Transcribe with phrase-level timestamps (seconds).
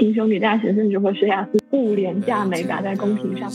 [0.00, 3.52] 贫穷女大学生如何学雅思，不廉价美打在公屏上。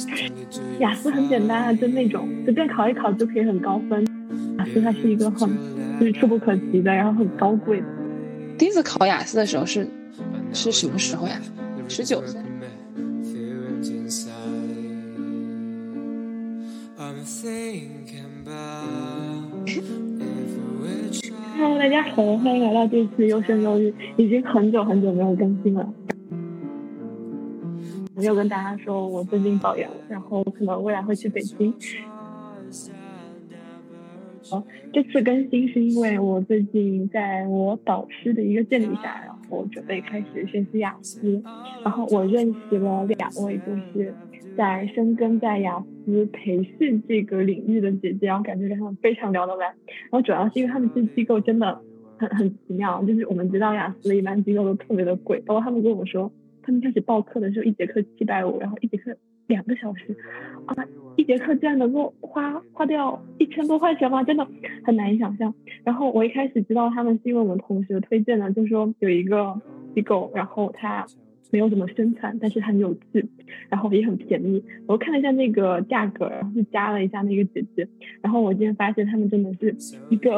[0.78, 4.06] 雅思很简单啊，就那种随便考一考就可以很高分。
[4.60, 5.50] 雅思它是一个很
[6.00, 7.88] 就是触不可及的，然后很高贵的。
[8.60, 9.88] 第一次考雅思的时候是
[10.54, 11.42] 是什么时候呀？
[11.88, 12.40] 十九岁。
[21.58, 25.92] Hello，大家好，欢迎来到这次优生优育，已经很久很久没有更新了。
[28.16, 31.74] 没有跟大家说我最近保研了，然后可能未来会去北京。
[34.52, 41.42] 哦，这次更新是因为我最近在我导师的一个建议下，然后准备开始学习雅思，
[41.84, 44.16] 然后我认识了两位就是
[44.56, 49.66] 在深耕在雅思培训这个领域的姐姐，然后感觉跟他们非常聊得来。
[49.66, 51.82] 然后主要是因为他们这机构真的
[52.18, 56.32] 很很奇妙，就是我们知道雅思的一般机构都特别的贵，包括他们跟我说，
[56.66, 59.16] 他们开始报课的时候一节课七百五，然后一节课。
[59.48, 60.18] 两个小时，
[60.66, 60.74] 啊，
[61.18, 64.24] 一节课竟然能够花花掉一千多块钱吗？
[64.24, 64.48] 真的
[64.84, 65.54] 很难以想象。
[65.84, 69.62] 然后我一开始知道他们是因为我们同学推荐的，就说有一个
[69.94, 71.06] 机构，然后他
[71.52, 73.28] 没有怎么宣传，但是很有趣，
[73.70, 74.64] 然后也很便宜。
[74.88, 77.88] 我看了一下那个价格，然后就加了一下那个姐姐。
[78.22, 79.76] 然后我今天发现他们真的是
[80.10, 80.36] 一个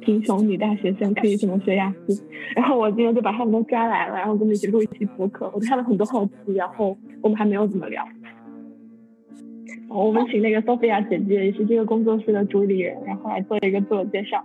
[0.00, 2.24] 贫穷女大学生可以怎么学雅思。
[2.54, 5.50] 然后我今天就把他们都抓来了，然后跟他们一起录一期播客。
[5.54, 8.06] 我对他们很多好奇，然后我们还没有怎么聊。
[9.88, 14.44] 我们请那个 Sophia 姐姐，也是这个工作室的主理人，然后来做一个自我介绍。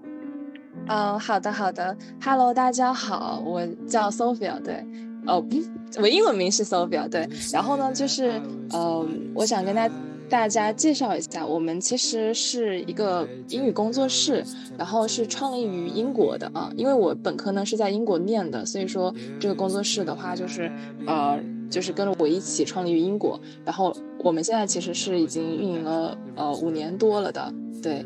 [0.87, 4.83] 嗯，好的，好的，Hello，大家好，我叫 Sophia，对，
[5.27, 5.57] 哦不，
[6.01, 8.41] 我英文名是 Sophia，对，然后呢，就是，
[8.73, 9.89] 嗯，我想跟大
[10.29, 14.43] 大家介绍一下，我们其实是一个英语工作室，
[14.77, 20.71] 然后是创立于英国的啊，因为我本科呢是在英国念的，所以说这个工作室的话，就是，
[21.05, 21.39] 呃。
[21.67, 28.05] 就是跟着我一起创立于英国，然后我们现在其实是已经运营了呃五年多了的，对。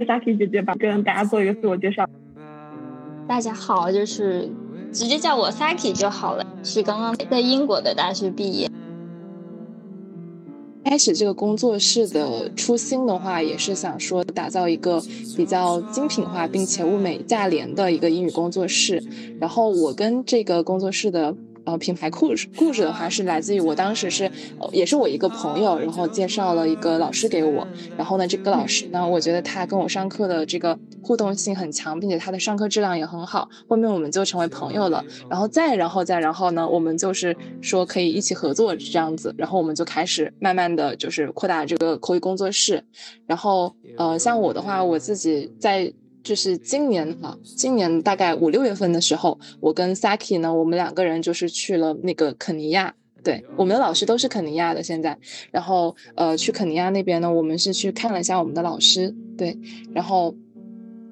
[0.00, 2.04] Saki 姐姐吧，跟大家做一个自我介绍。
[3.28, 4.48] 大家好，就是
[4.92, 8.70] 直接叫我 Saki 就好了，是刚刚在英国的大学毕业。
[10.84, 15.02] 开始这个工作室的初心的话，也是想说打造一个
[15.36, 19.02] 比较精品化并且物美价廉的一个英语工作室。
[19.40, 21.34] 然后我跟这个工作室的。
[21.66, 24.30] 呃，品牌故事故事的话是来自于我当时是，
[24.70, 27.66] 也是我一个朋友，然后介绍了一个老师给我，
[27.96, 42.84] 然后呢，这个老师呢，我觉得他跟我上课的这个互动性很强，并且他的上课质量也很好，后面我们就成为朋友了，然后再然后再然后呢，我们就是说可以一起合作这样子，然后我们就开始慢慢的就是扩大这个口语工作室，
[43.26, 45.92] 然后呃，像我的话，我自己在。
[46.26, 52.92] 就是今年哈，今年大概五六月份的时候，我跟 Saki 呢，我们两个人就是去了那个肯尼亚。
[53.22, 55.16] 对，我们的老师都是肯尼亚的现在。
[55.52, 59.14] 然后呃，去肯尼亚那边呢，我们是去看了一下我们的老师。
[59.38, 59.56] 对，
[59.94, 60.34] 然后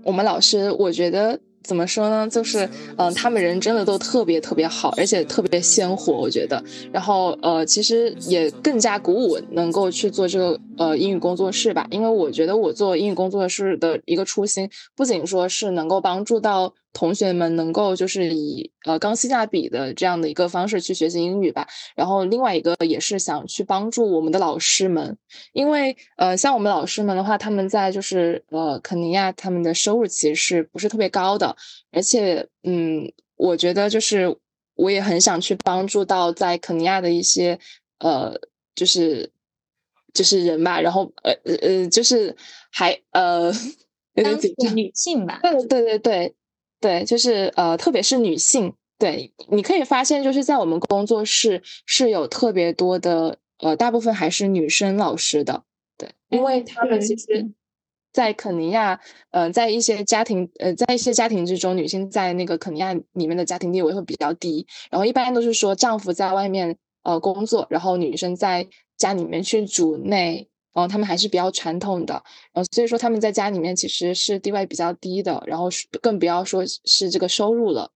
[0.03, 1.39] 我们老师，我觉得。
[1.65, 2.29] 怎么说呢？
[2.29, 6.63] 就是，嗯，他们人真的都特别特别好，而且特别鲜活，我觉得。
[6.93, 16.75] 然后，呃，其实也更加鼓舞能够去做这个呃英语工作室吧，因为我觉得我做英语工作室的一个初心，不仅说是能够帮助到。
[16.95, 25.19] 同学们能够就是以呃高性价比的这样的一个方式去学习英语吧，然后另外一个也是想去帮助我们的老师们，
[25.53, 31.55] 因为呃像我们老师们的话，他们在就是呃肯尼亚他们的收入其实是不是特别高的，
[31.91, 34.37] 而且嗯我觉得就是
[34.77, 37.59] 我也很想去帮助到在肯尼亚的一些
[37.99, 38.41] 呃
[38.77, 39.31] 就是
[40.13, 42.37] 就是人吧，然后呃呃就是
[42.71, 43.53] 还呃
[44.15, 46.35] 有点紧张女性吧，对对对对。
[46.85, 55.63] 对，就是呃，特别是女性，对，你可以发现，就是在我们工作室是有特别多的，呃，大部分还是女生老师的，
[55.97, 57.51] 对，因为他们其实，
[58.13, 59.01] 在肯尼亚，
[59.31, 68.69] 呃，在一些家庭，呃，在一些家庭之中，女性在那个肯尼亚里面的家庭地位会比较低，然后一般都是说丈夫在外面呃工作，然后女生在
[68.99, 70.51] 家里面去主内。
[70.75, 72.15] 然后他们还是比较传统的，
[72.53, 75.69] 然后所以说他们在家里面其实是地位比较低的，然后
[76.03, 77.91] 更不要说是这个收入了。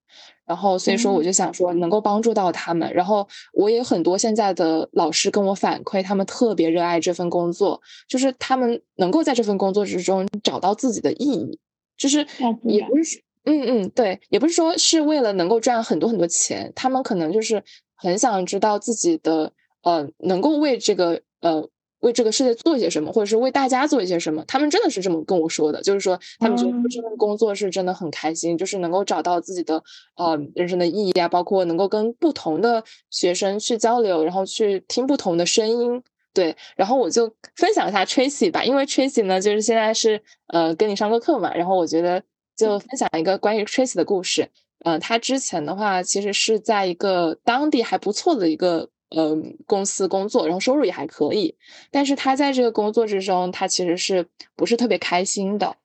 [0.45, 11.59] 然后所以说我就想说能够帮助到他们，然后我也很多现在的老师跟我反馈，他们特别热爱这份工作，就是他们能够在这份工作之中找到自己的意义，
[11.97, 12.25] 就是
[12.63, 19.51] 也不是嗯嗯对，也不是说是为了能够赚很多很多钱，他们可能就是很想知道自己的
[19.83, 21.69] 呃能够为这个呃。
[21.99, 24.43] 为这个世界做一些什么，或者是为大家做一些什么。
[24.47, 29.83] 他们真的是这么跟我说的，就是说他们觉得这份工作是真的很开心，就是能够找到自己的
[30.15, 36.01] 呃人生的意义啊，包括能够跟不同的学生去交流，然后去听不同的声音。
[36.31, 42.21] 对，然后我就分享一下 Tracy 吧，因为 Tracy 呢，就是现在是呃跟你上过课嘛，然后我觉得
[42.55, 44.47] 就分享一个关于 Tracy 的故事。
[44.85, 49.35] 嗯，他之前的话其实是在一个当地还不错的一个呃
[49.65, 51.55] 公司工作，然后收入也还可以。
[51.91, 55.75] 但是他在这个工作之中，他其实是不是特别开心的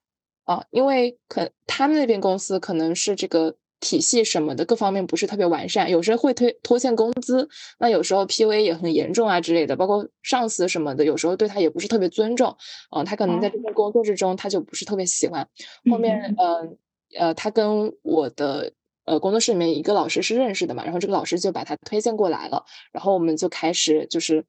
[0.44, 0.64] 啊？
[0.70, 7.48] 因为可他们那边公司可能是这个体系什么的各方面不是特别完善，有时候会推拖欠工资，
[7.78, 12.56] 那有时候 PUA 也很严重啊之类的，包括上司什么的，有时候对他也不是特别尊重
[12.90, 13.04] 啊。
[13.04, 15.48] 他可能在这份工作之中，他就不是特别喜欢。
[15.90, 16.78] 后面，嗯
[17.16, 18.72] 呃，他跟我的。
[19.04, 24.46] 呃，工作室里面一个老师是认识的嘛，然后这个老师就把他推荐过来了，然后我们就开始就是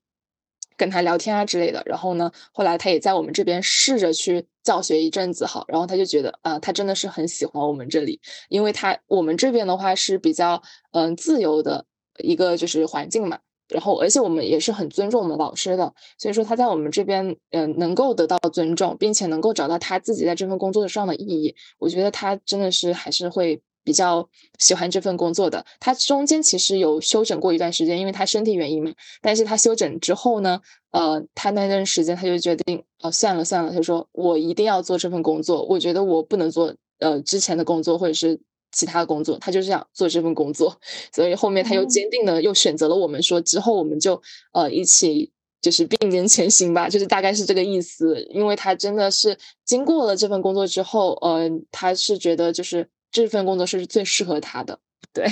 [0.78, 1.84] 跟他聊天啊之类的。
[1.86, 10.62] 然后呢，后来他也在我们这边试着去教学一阵子，好，然后他就觉得啊，他真的是很喜欢我们这里，因为他我们这边的话是比较
[10.92, 11.86] 嗯自由的
[12.20, 23.62] 一个就是环境嘛，然后而且我们也是很尊重我们老师的，所以说他在我们这边嗯能够得到尊重，并且能够找到他自己在这份工作上的意义，我觉得他真的是还是会。
[23.86, 24.28] 比较
[24.58, 28.92] 喜欢这份工作的，他中间其实有休整过一段时间，因为他身体原因嘛。
[29.22, 30.60] 但是他休整之后呢，
[30.92, 38.42] 呃，他那段时间他就决定，哦，算了算了，他说我一定要做这份工作，我觉得我不能做呃之前的工作或者是
[38.72, 40.76] 其他的工作，他就这样做这份工作。
[41.14, 44.20] 所以后面他又坚定的又选择了我们，说之后我们就
[44.52, 45.32] 呃一起
[45.62, 48.20] 就是并肩前行吧，就是大概是这个意思。
[48.32, 52.90] 因为他真的是经过了这份工作之后，呃，他是觉得就是。
[53.16, 54.78] 这份工作是最适合他的，
[55.14, 55.24] 对。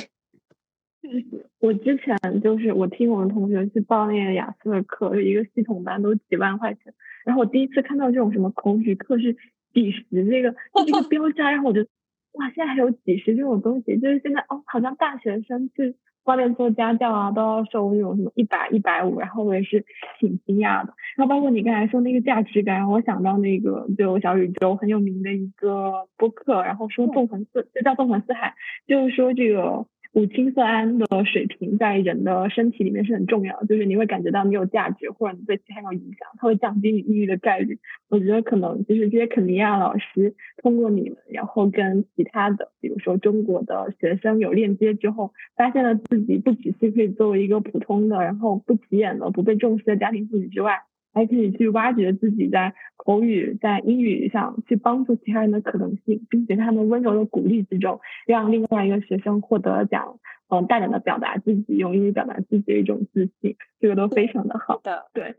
[1.60, 6.94] 我之前就是我听我们同学去报那个雅思的课，就一个系统班都几万块钱。
[7.26, 9.36] 然后我第一次看到这种什么口语课是
[9.74, 10.56] 几十这个
[10.88, 11.86] 这 个标价，然后我就
[12.32, 15.98] 哇，现在还有几十这种东西，就是现在哦，好像大学生去。
[16.26, 19.86] 外面做家教啊，都要收那种什么一百、一百五，然后我也是
[20.20, 20.94] 挺惊讶的。
[21.16, 28.56] 然后包括你刚才说那个价值感，我想到那个就小宇宙很有名的一个播客，然后说纵横四，就叫纵横四海，
[28.88, 29.86] 就是说这个。
[30.14, 37.80] 五羟色胺的水平在人的身体里面是很重要，就是你会感觉到你有价值，或者你对其他有影响，它会降低你抑郁的概率。
[38.10, 50.84] 我觉得可能就是这些肯尼亚老师通过你们，然后跟其他的，比如说中国的学生有链接之后，发现了自己不只是可以作为一个普通的，然后不起眼的、不被重视的家庭妇女之外。
[51.14, 60.20] 还可以去挖掘自己在口语、在英语上去帮助其他人的可能性，并且在他们温柔的鼓励之中，让另外一个学生获得奖，
[60.50, 64.82] 嗯，大胆的表达自己，用英语表达自己的一种自信，这个都非常的好。
[64.84, 65.36] 的，对。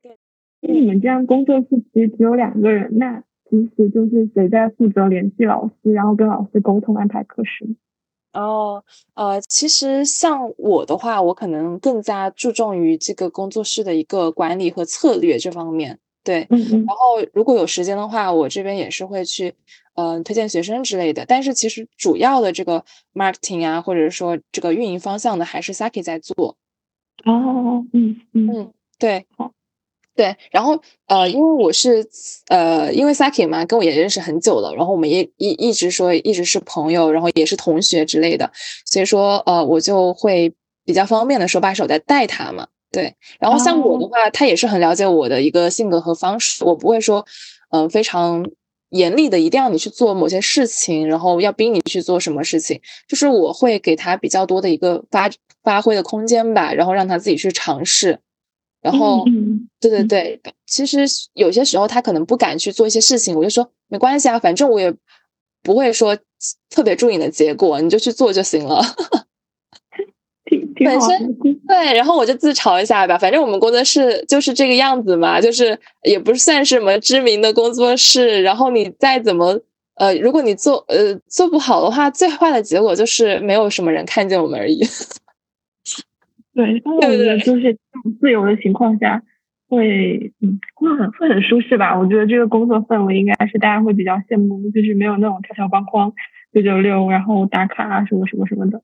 [0.60, 7.66] 那你们这样工作室其实只有两个人，那其实就是谁在负责联系老师，然后跟老师沟通安排课时？
[8.34, 8.84] 哦，
[9.14, 15.98] 呃，其实像我的话，我可能更加注重于这个工作室的一个管理和策略这方面。
[16.24, 19.54] 对，然后如果有时间的话，我这边也是会去，
[19.94, 21.24] 嗯，推荐学生之类的。
[21.26, 22.82] 但是其实主要的这个
[23.12, 26.56] marketing 啊，或者说这个运营方向的，还是 Saki 在做。
[27.24, 29.52] 哦，嗯嗯，对，好。
[30.16, 32.06] 对，然后呃，因为我是
[32.48, 38.52] 呃，因为 Saki 嘛，跟我也认识很久了，然后我们也一一直说一直是朋友，然后也是同学之类的，
[38.86, 40.54] 所以说呃，我就会
[40.84, 42.68] 比较方便的手把手在带他嘛。
[42.92, 47.26] 对，然后像我的话，他也是很了解我的一个性格和方式，我不会说
[47.70, 48.48] 嗯非常
[48.90, 55.28] 严厉的一定要你去做某些事情，然后要逼你去做什么事情，就是我会给他比较多的一个发
[55.64, 58.20] 发挥的空间吧，然后让他自己去尝试。
[58.84, 59.24] 然后，
[59.80, 60.98] 对对对，其实
[61.32, 64.94] 有些时候他可能不敢去做一些事情，我就说没关系啊，反正我也
[65.62, 66.14] 不会说
[66.68, 68.82] 特别注意你的结果，你就去做就行了。
[70.84, 71.34] 本身
[71.66, 78.42] 对，然后我就自嘲一下吧，反正我们工作室就是这个样子嘛，就是也不算是什么知名的工作室。
[78.42, 79.58] 然后你再怎么
[79.94, 84.86] 呃，如果你做呃做不好的话，最坏的结果就是没有什么人看见我们而已。
[86.54, 87.76] 对，我觉得就是
[88.20, 89.22] 自由的情况下，
[89.68, 91.98] 会嗯会很会很舒适吧。
[91.98, 96.12] 我觉得这个工作氛围应该是大家会比较羡慕，就是没有那种条条框框、
[96.52, 98.80] 九九六，然后打卡啊什么什么什么的。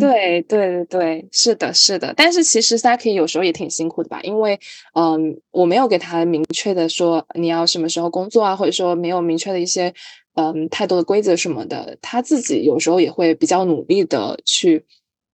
[0.00, 2.12] 对对对对，是的，是的。
[2.16, 4.58] 但是其实 Saki 有时候也挺辛苦的吧，因为
[4.94, 9.94] 嗯，我没有给他明确的说你要什么时候工作啊，或者说没有明确的一些
[10.34, 14.84] 嗯太多的规则什么的，他自己有时候也会比较努力的去。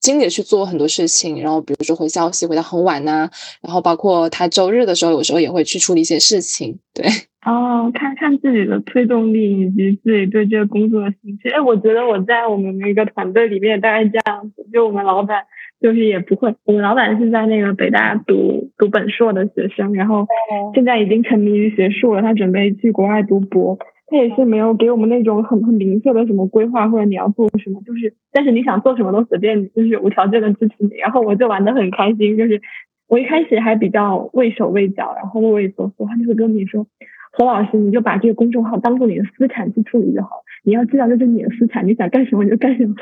[0.03, 3.31] 精力去做很多事情，然后比如说回消息回到很晚呐，
[3.63, 6.81] 然后包括他周日的时候，有时候也会去处理一些事情。
[6.93, 7.07] 对，
[7.47, 11.49] 哦，看看自己的推动力以及自己对这个工作的兴趣。
[11.51, 15.45] 哎，我觉得我在我们那个团队里面大概这样子，就我们老板
[15.81, 20.27] 就是也不会，我们老板是在那个北大读读本硕的学生，然后
[20.75, 23.79] 现在已经沉迷于学术了，他准备去国外读博。
[24.13, 30.91] 他也是没有给我们那种很很明确的什么规划或者你要做什么，就是但是你想做什么都随便你，就是无条件的支持你。
[30.97, 32.61] 然后我就玩的很开心，就是
[33.09, 36.87] 我一开始还比较畏手畏脚，然后畏畏缩缩，他就会跟你说，
[37.33, 42.95] 何老师你就把这个公众号当做你的私产去处理就好，你要知道这是你的私产，你想干什么你就干什么，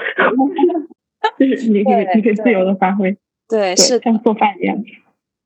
[1.38, 3.16] 就是你可以你可以自由的发挥，
[3.48, 4.76] 对，是像做饭一样。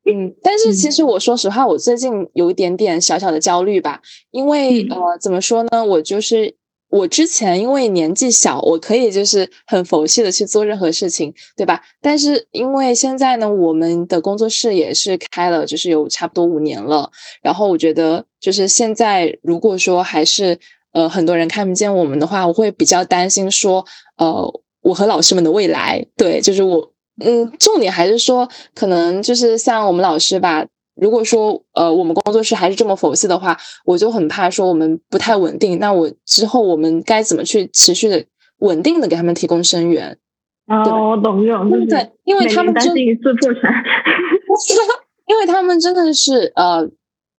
[0.06, 5.82] 嗯，但是其实我说实话，我最近有一点点小小的焦虑吧，因为呃，怎么说呢？
[5.82, 6.54] 我就是
[6.90, 11.80] 我之前因为年纪小，我可以就是很佛系的去做任何事情，对吧？
[12.02, 17.10] 但是因为现在呢，我们的工作室也是开了，就是有差不多五年了，
[17.42, 20.58] 然后我觉得就是现在如果说还是
[20.92, 23.86] 呃很多人看不见我们的话，我会比较担心说，
[24.18, 26.93] 呃，我和老师们的未来，对，就是我。
[27.20, 30.66] 嗯，重点还是说，可能就是像我们老师吧。
[30.96, 35.78] 如果说呃，我们工作室还是这么佛系的话，我就很怕说我们不太稳定。
[35.78, 38.24] 那我之后我们该怎么去持续的
[38.58, 40.16] 稳定的给他们提供生源？
[40.68, 43.72] 哦，我懂这种，对，因为他们真一次破产，
[45.26, 46.88] 因为他们真的是呃。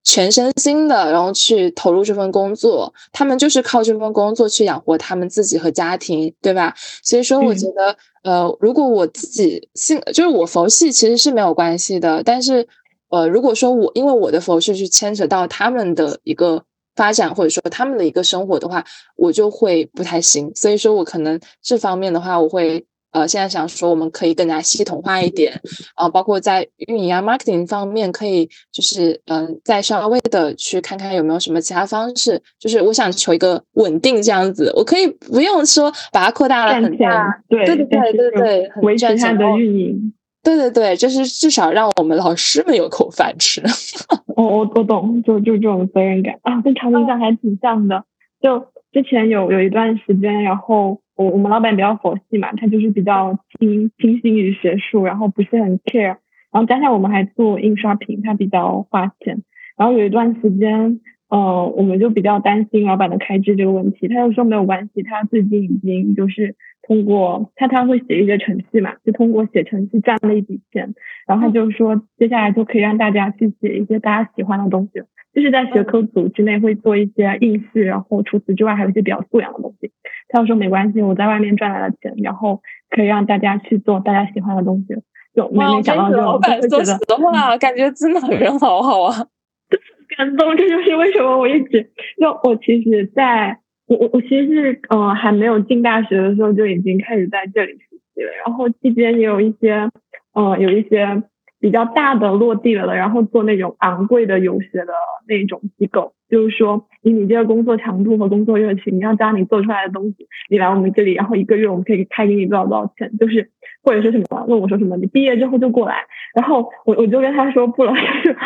[0.06, 6.74] 全身心的，然后去投入这份工作，他们就是靠这份工作去养活他们自己和家庭，对吧？
[7.04, 12.22] 所以说，我觉得，呃，如果我自己性就是我佛系，其实是没有关系的。
[12.24, 12.68] 但是，
[13.10, 16.64] 呃，如果说我因为我的佛系去牵扯到他们的一个
[16.96, 18.86] 发展，或者说他们的一个生活的话，
[19.18, 20.52] 我就会不太行。
[20.56, 22.86] 所以说我可能这方面的话，我会。
[23.15, 25.62] 呃，现在想说我们可以更加系统化一点，
[25.95, 32.41] 啊，包括在运营啊、marketing 方面，可以就是嗯，再稍微的去看看有没有什么其他方式。
[32.60, 43.63] 就是我想求一个稳定这样子，我可以不用说把它扩大了很大，对对对对对，维持它的运营，对对对，就是至少让我们老师们有口饭吃。
[44.36, 48.03] 我我我懂，就就这种责任感啊，跟长明上还挺像的。
[48.41, 48.60] 就
[48.91, 51.00] 之前有有一段时间，然后。
[51.15, 56.17] 我我们老板比较佛系嘛，他就是比较倾倾心于学术，然后不是很 care，
[56.51, 59.43] 然后加上我们还做印刷品，他比较花钱，
[59.77, 66.55] 然后有一段时间，呃，我们就比较担心老板的开支这个问题，他就说没有关系，他最近已经就是
[66.88, 70.94] 通过他他会写一些程序嘛，就通过写程序赚了一笔钱，
[71.27, 75.01] 然后他就说接下来就可以让大家去写一些大家喜欢的东西。
[75.34, 79.92] 就是在学科组之内会做一些应试，然后除此之外还有一些比较素养的东西。
[80.30, 84.96] 他又说没关系，我在外面赚来了钱，然后可以让大家去做大家喜欢的东西。
[85.36, 89.27] 就每每讲到这种，我会觉得实话，感觉真的很人好好啊，
[90.15, 90.56] 感动。
[90.56, 91.84] 这就是为什么我一直
[92.22, 99.89] 就我其实在我我我其实是呃还没有进大学的时候就已经开始在这里实习了，然后期间也有一些
[100.34, 101.24] 呃有一些。
[101.58, 104.94] 比较大的落地了的，然后做那种昂贵的游学的
[105.27, 113.50] 那种机构，就是说以你这个工作强度和工作热情，你要将你做出来的东西，你来我们这里，然后一个月我们可以开给你多少多少钱，就是
[113.82, 117.94] 或者说什么问我说什么，你毕业之后就过来，然后我我就跟他说不了，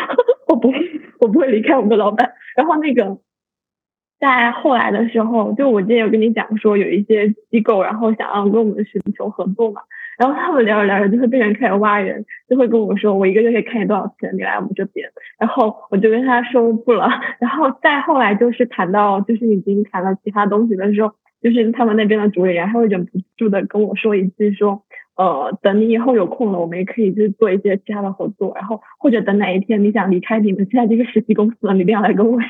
[0.48, 0.78] 我不会
[1.18, 2.32] 我不会离开我们的老板。
[2.56, 3.18] 然后那个
[4.20, 9.80] 在后来的时候，就我之前有跟你讲说有一些机构，然后想要跟我们寻求合作嘛。
[10.18, 15.08] 然后他们聊着聊着就会变成开始挖人，就会跟我说我一个月可以看你多少钱，你来我们这边。
[15.38, 17.08] 然后我就跟他说不了。
[17.40, 21.10] 然后再后来就是谈到就是已经谈了其他东西的时候，
[21.42, 24.82] 就是他们那边的主理人还会忍不住的跟我说一句说，
[25.16, 28.52] 呃，等你以后有空了，我们也可以就是做一些其他的合作。
[28.54, 32.48] 然后或者等哪一天你想离开你们现在这个实习公司了，你一定要来跟我说。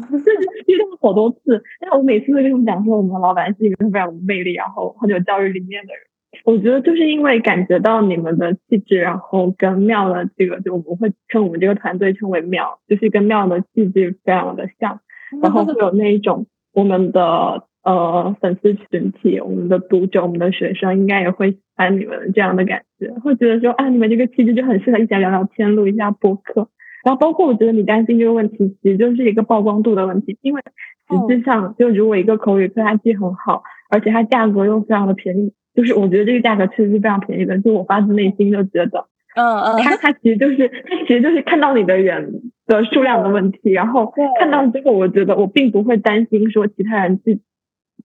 [0.00, 0.24] 就 是
[0.66, 6.02] 遇到好多次，但我每次都跟他们讲说，我们老板是一个非常有魅力，然后很有教育理念的人。
[6.44, 15.00] 我觉得就是因为感觉到你们的气质，然后跟妙的这个，就我们会称我们这个团队称为妙，就是跟妙的气质非常的像，
[15.42, 26.68] 然后会有那一种我们的呃粉丝群体、我们的读者、我们的学生应该也会喜欢你们这样的感觉，会觉得说啊，你们这个气质就很适合一起来聊聊天、录一下播客。
[27.04, 30.62] 然后包括我觉得你担心这个问题，其实就是一个曝光度的问题，因为
[31.08, 35.52] 实际上就如果一个口语课它既很好，而且它价格又非常的便宜。
[35.72, 47.40] 就是我觉得这个价格确实是非常便宜的，就我发自内心就觉得，嗯嗯，他他其实就是他其实就是看到你的人的数量的问题，然后看到之后，我觉得我并不会担心说其他人去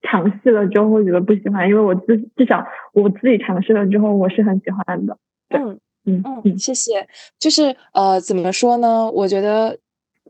[0.02, 5.18] 尝试了之后会觉得不喜欢，因为我至至少我自己尝试了之后我是很喜欢的。
[5.50, 7.06] 嗯嗯嗯，谢谢。
[7.38, 9.10] 就是呃，怎么说呢？
[9.10, 9.78] 我觉得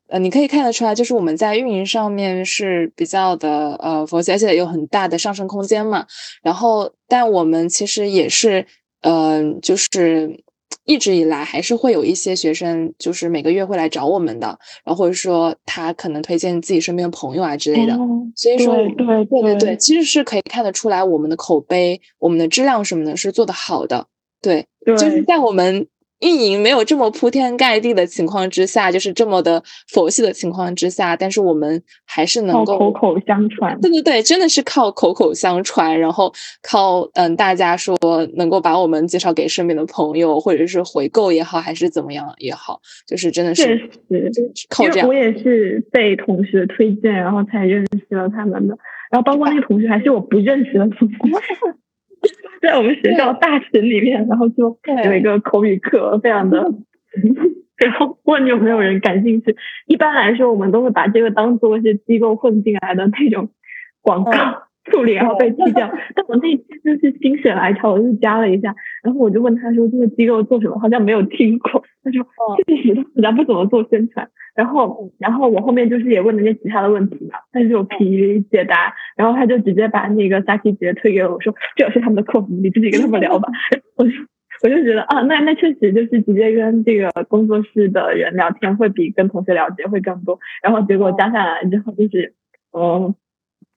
[0.08, 6.06] 呃，你可以看得出来，就是我们在运营上面是比较的呃佛系，而且有很大的上升空间嘛。
[6.42, 8.66] 然后，但我们其实也是
[9.02, 10.42] 嗯，就是。
[10.84, 14.46] 一直以来还是会有一些学生，就是每个月会来找我们的，
[14.84, 17.98] 然后或者说他可能推荐自己身边的朋友啊之类的。
[18.36, 24.06] 所以说，对对对其实是可以看得出来，我们的口碑、我们的质量什么的是做的好的。
[24.46, 25.86] 对，就是在我们。
[26.20, 29.62] 运营没有这么铺天盖地的情况之下，就是这么的
[29.92, 33.78] 佛系的情况之下，但是我们还是能够口口相传。
[33.82, 37.98] 对对对，真的是靠口口相传，然后靠嗯大家说
[38.36, 44.32] 能够把我们介绍给身边的朋友，或者是回购也好，还是怎么样也好，就是真的是确实
[44.70, 45.06] 靠这样。
[45.06, 48.78] 我也是被同学推荐，然后才认识了他们的，
[49.10, 51.14] 然后包括那个同学还是我不认识的同学。
[52.60, 56.58] 在我们学校大群里面，然后就有一个口语课，非常的，
[57.76, 59.56] 然后问有没有人感兴趣。
[59.86, 63.50] 一般来说，我们都会把这个当做是机构混进来的那种
[64.00, 64.32] 广告
[64.90, 65.90] 处理，然后被踢掉。
[66.14, 70.78] 但我那天就是心血来潮，我就加了一下，然后我就问他说：“这个机构做什么？
[70.78, 72.26] 好像没有听过。”他说
[72.66, 83.48] ：“确实，人家不怎么做宣传。”然后，然后我后面就是也问了些其他的问题嘛，他就疲于解答，然后他就直接把那个 Saki 直接推给我，说这是他们的客服，你自己跟他们聊吧。
[83.96, 84.10] 我就
[84.62, 90.38] 我就觉得啊，那那确实就是直接跟这个工作室的人聊天会比跟同学了解会更多。
[90.62, 92.32] 然后结果加下来之后，就是
[92.72, 93.14] 嗯，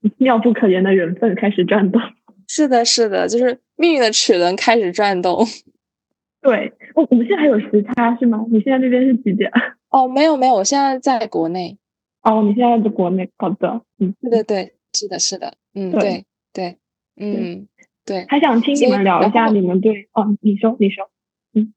[0.17, 2.01] 妙不可言的缘分开始转动。
[2.47, 5.45] 是的，是的，就是命运的齿轮开始转动。
[6.41, 8.45] 对，我我们现在还有时差是吗？
[8.49, 9.51] 你现在那边是几点？
[9.89, 11.77] 哦，没有没有，我现在在国内。
[12.21, 16.77] 哦，你现在在国内，好的，嗯，对对对，是的，是的，嗯，对对，
[17.17, 17.67] 嗯
[18.05, 18.25] 对。
[18.27, 21.09] 还想听你们聊一下你们对，哦，你说你说，
[21.53, 21.73] 嗯，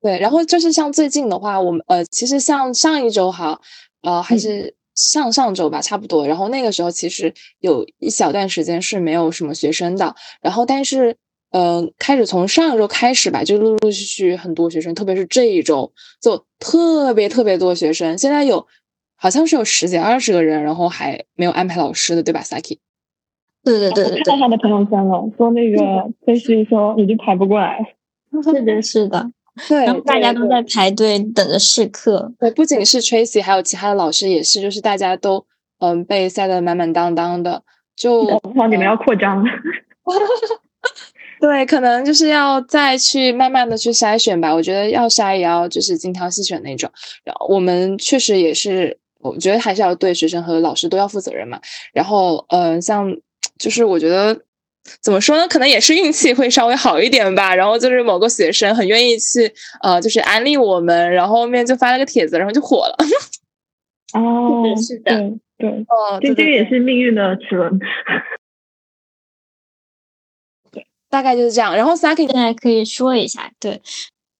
[0.00, 3.60] 对，然后就是像最近的话，我们呃，其实像上一周哈，
[4.02, 6.26] 呃，还是上上周吧，差不多。
[6.26, 11.16] 然后那个时候其实有一小段时间是没有什么学生的，然后但是。
[11.54, 18.16] 嗯，开始从上周开始吧，就陆陆续续很多学生，特别是这一周，就特别特别多学生。
[18.16, 18.66] 现在有
[19.16, 22.78] 好像是有十几二十个人，然后还没有安排老师的，对吧，Saki？
[23.62, 27.96] 对对对对，看他的朋友圈了，说那个飞师说已经排不过来。
[28.42, 29.30] 是的，是的，
[29.68, 32.32] 对，然后大家都在排队等着试课。
[32.38, 35.44] 对，不仅是 Tracy，还有其他的老师也是，就是大家都
[35.78, 37.62] 嗯被塞得满满当当的。
[37.94, 38.22] 就
[38.54, 39.50] 哇，你们要扩张了。
[41.38, 44.54] 对，可能就是要再去慢慢的去筛选吧。
[44.54, 46.90] 我觉得要筛也要就是精挑细选那种。
[47.24, 51.60] 然后我们确实也是，我觉得还是要对学生和老师都要负责任嘛。
[51.92, 53.12] 然后，嗯，像
[53.58, 54.40] 就是我觉得
[55.00, 57.54] 怎么说呢，可能也是运气会稍微好一点吧。
[57.54, 62.96] 然后就是某个学生很愿意去，呃，就是安利我们，然后后面就发了个帖子，然后就火了。
[64.14, 65.12] 哦，是的，
[65.56, 67.78] 对，哦，这这个也是命运的齿轮。
[71.08, 73.82] 大概就是这样，然后 Saki 现在可以说一下，对，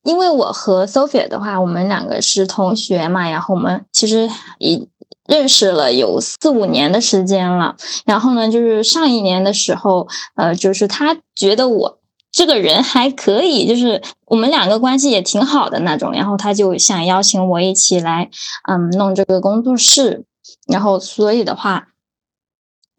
[0.05, 4.29] 因为我和 Sophia 的话，我们两个是同学嘛，然后我们其实
[4.59, 4.89] 已
[5.33, 11.99] 认识了有四五年的时间了，然后呢，就是上一年的时候，呃，就是他觉得我
[12.31, 18.29] 这个人还可以，就是我们两个关系也挺好的那种，然后他就想邀请我一起来，
[18.69, 20.27] 嗯，弄这个工作室，
[20.67, 21.89] 然后所以的话。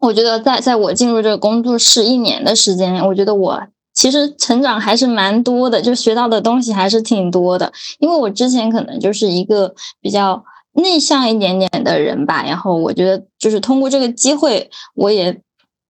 [0.00, 3.62] 我觉得在在我进入这个工作室一年的时间，我觉得我
[3.94, 7.72] 其实成长还是蛮多的，就学到的东西还是挺多的。
[8.00, 15.40] 因为我之前可能就是一个比较内向一点点的人吧，然后我觉得就是通过这个机会，我也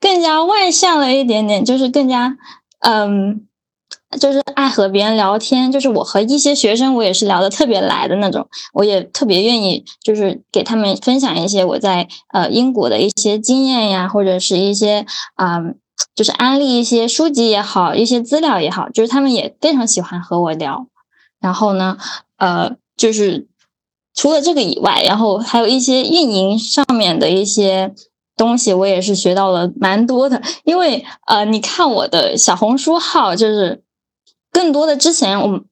[0.00, 2.36] 更加外向了一点点，就是更加
[2.80, 3.46] 嗯。
[4.20, 15.58] 就是爱和别人聊天，就是我和一些学生，我也是聊得特别来的那种，我也特别愿意，就是给他们分享一些我在呃英国的一些经验呀，或者是一些啊，
[16.14, 20.86] 就是安利一些书籍也好，一些资料也好，就是他们也非常喜欢和我聊。
[21.40, 21.98] 然后呢，
[22.36, 23.48] 呃，就是
[24.14, 27.94] 除了这个以外，然后还有一些运营上面的一些
[28.36, 30.40] 东西，我也是学到了蛮多的。
[30.64, 33.82] 因为呃，你看我的小红书号就是。
[34.54, 35.64] 更多的之前，我们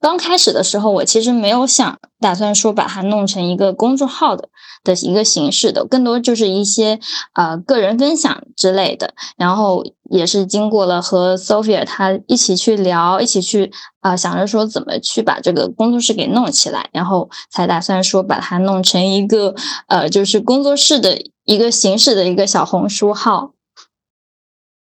[0.00, 4.48] 刚开始的时候，我其实没有想打算说把它弄成一个公众号的
[4.82, 6.98] 的一个形式的，更多就是一些
[7.34, 9.12] 呃个人分享之类的。
[9.36, 19.54] 然后也是经过了和 Sophia 她一起去聊，一起去啊想着说怎么去把这个工作室给弄起来，然后才打算说把它弄成一个
[19.86, 23.52] 呃就是工作室的一个形式的一个小红书号。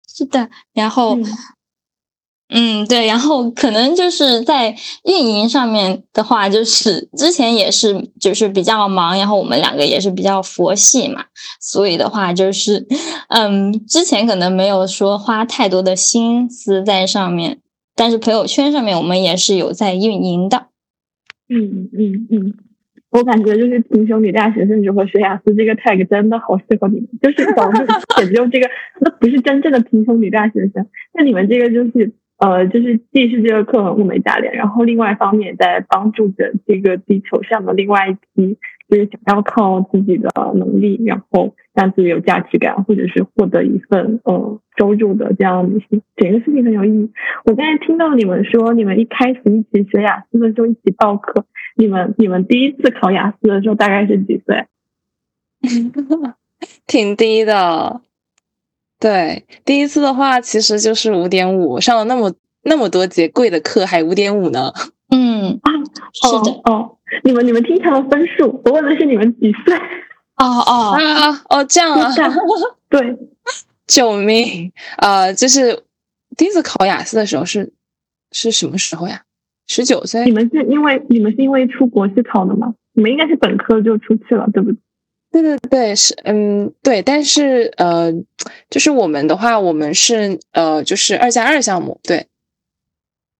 [0.06, 1.18] 是的，然后。
[2.88, 11.26] 对，然后可能就是在运营上面的话，就是之前也是就是比较忙，然后我们两个也是比较佛系嘛，
[11.60, 12.86] 所以的话就是，
[13.28, 17.58] 嗯，之前可能没有说花太多的心思在上面，
[17.94, 20.68] 但是朋友圈上面我们也是有在运营的。
[21.50, 22.54] 嗯嗯嗯，
[23.10, 27.86] 我感觉就是平胸女大学生如果学雅思这个 tag 真的好适合你们，就是导致
[28.24, 28.68] 也就这个，
[29.00, 32.14] 那不是真正的平胸女大学生，那你们这个就是。
[32.38, 38.56] 呃，就是既是这个课很物美价廉，然后另外一方面在帮助着这个地球上的另外一批，
[38.88, 47.10] 就是想要靠自己的能力，然后让自己有价值感，或者是获得一份呃收入的这样的女性，整个事情很有意义。
[47.44, 54.64] 我刚才听到你们说，你们一开始一起学雅思的时候一起报课，你们你们第一次考雅思的时候大概是几岁？
[56.86, 58.00] 挺低的。
[59.00, 62.32] 对，第一次的话其实就是五点五，上了那么
[62.62, 64.72] 那么多节贵的课，还五点五呢。
[65.10, 65.72] 嗯啊，
[66.12, 66.96] 是的哦。
[67.24, 69.74] 你们你们听成了分数，我问的是你们几岁？
[70.36, 72.12] 哦哦啊哦，这样啊。
[72.90, 73.16] 对，
[73.86, 74.72] 救命！
[74.98, 75.84] 呃，就是
[76.36, 77.72] 第一次考雅思的时候是
[78.32, 79.22] 是什么时候呀？
[79.66, 80.24] 十九岁。
[80.24, 82.74] 你们是因为你们是因为出国去考的吗？
[82.92, 84.78] 你们应该是本科就出去了，对不对？
[85.42, 88.12] 对对对，是嗯对，但是呃，
[88.70, 92.26] 就是我们的话，我们是呃，就是二加二项目，对。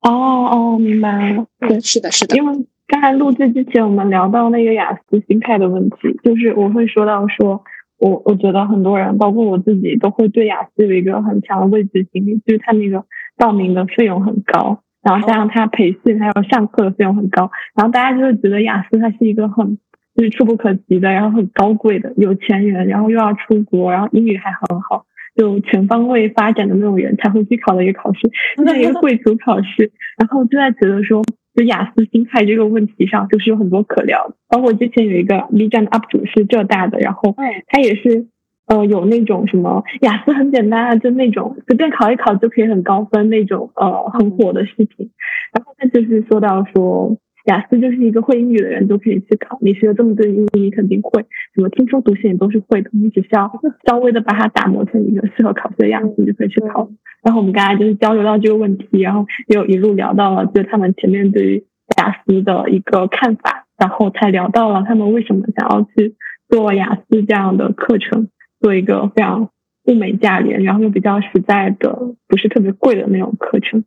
[0.00, 0.10] 哦
[0.50, 1.46] 哦，明白了。
[1.60, 2.36] 对，是的，是的。
[2.36, 7.62] 因为刚才录制之前，我们聊到那个雅思心态的问题，就是我会说到说，
[7.98, 13.04] 我我觉得很多人，包括我自己，都会对雅思有一个很强的未知心理，就是他那个
[13.36, 19.78] 报名的费用很高，然后加上他培训还有上课的费用很高，然后大家就会觉得雅思它是一个很。
[20.18, 29.92] 就是触不可及的，然后很高贵的有钱人，然后又要出国，然后英语还很好，就全方位发展的那种人才会去考的一个考试，那一个贵族考试。
[30.18, 31.22] 然后就在觉得说，
[31.54, 34.34] 就雅思心态这个问题上，就是有很多可聊。
[34.48, 37.36] 包括之前有一个 B 站的 UP 主是浙大的，然后
[37.68, 38.26] 他也是
[38.66, 45.08] 呃有那种什么雅思很简单啊，就那种随便考一考就可以很高分那种呃很火的视频。
[45.52, 47.16] 然后他就是说到说。
[47.48, 51.24] 雅思就是一个会英语的人都可以去考，你学了这么多英语，你肯定会。
[51.54, 53.50] 什么听说读写你都是会的，你只需要
[53.88, 56.90] 稍微的把它打磨成一个适合考试的样子，你就可以去考。
[57.22, 61.64] 然后我们刚才就是交流到这个问题，然后又一路聊到了就是他们前面对于
[61.96, 66.14] 雅思的一个看法，然后才聊到了他们为什么想要去
[66.50, 68.28] 做雅思这样的课程，
[68.60, 69.48] 做一个非常
[69.86, 73.84] 物美价廉，然后又比较实在的，不是特别贵的那种课程。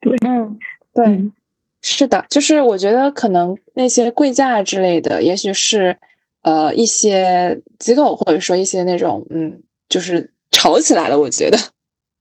[0.00, 0.58] 对，嗯，
[0.94, 1.30] 对。
[1.82, 5.96] 是的，就是我觉得可能那些贵价之类的，也许是
[6.42, 11.18] 呃一些机构或者说一些那种嗯，就是炒起来了。
[11.18, 11.58] 我觉得，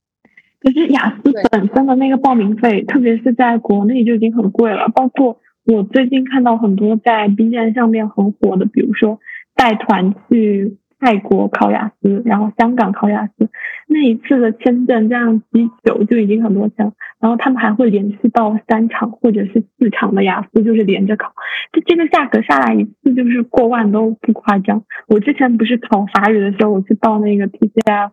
[0.62, 4.88] 可是雅思本身的那个报名费，特别是在国内就已经很贵了。
[4.90, 9.20] 包括我最近看到很多在 B 站上面很火的，比如说
[9.56, 10.78] 带团去。
[11.00, 13.50] 泰国考雅思，然后香港考雅思，
[13.88, 16.94] 那一次的签证这样机久就已经很多钱了。
[17.20, 21.34] 然后他们还会连续报三场或者是四场的雅思，就是连着考。
[21.72, 24.84] 就这个价格下来一次就是过万都不夸张。
[25.08, 28.12] 我之前不是考法语的时候，我去报那个 TCF，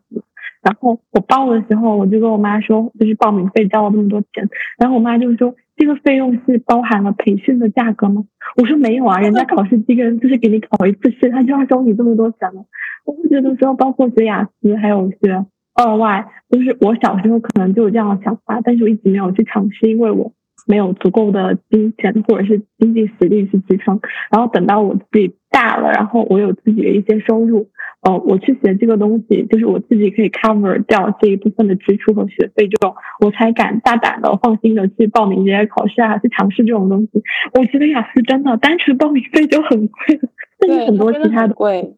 [0.63, 5.55] 然后我报的时候我就跟我妈说，就是报名费交了那么多钱，然后我妈就说。
[5.77, 8.25] 这个费用是包含了培训的价格吗？
[8.57, 12.65] 我说没有啊，人家考试机构就是给你考一次试，他就要收你这么多钱了。
[13.05, 20.33] 我不觉得说，包括学雅思还有学二外，就是我小时候可能就有这样的想法，但是我一直没有去尝试，因为我
[20.67, 24.01] 没有足够的金钱或者是经济实力去支撑。
[24.31, 27.69] 然后等到我自己大了，然后我有自己的一些收入。
[28.01, 37.23] 呃，我去学这个东西，就是我自己可以 cover 掉这一部分的支出和学费，这种我才敢大胆的、放心的去报名这些考试啊，去尝试这种东西。
[37.55, 40.21] 我觉得雅思真的单纯报名费就很贵，
[40.61, 41.97] 甚至很多其他的贵。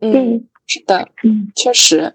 [0.00, 2.14] 嗯，是的，嗯，确实，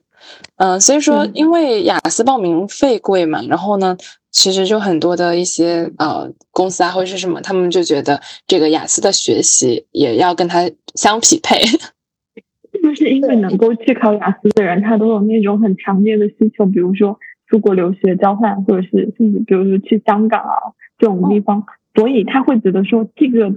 [0.58, 3.96] 嗯，所以说，因为雅思报名费贵嘛，然后呢，
[4.32, 11.60] 其实就很多的一些呃公司啊或者是什么，他们就觉得这个雅思的学习也要跟他相匹配。
[12.82, 20.54] 就是因为能够去考雅思的人，他都有那种很强烈的需求，比如说出国留学交换，或者是甚至比如说去香港啊
[20.98, 21.66] 这种地方，
[21.96, 23.52] 所以他会觉得说这个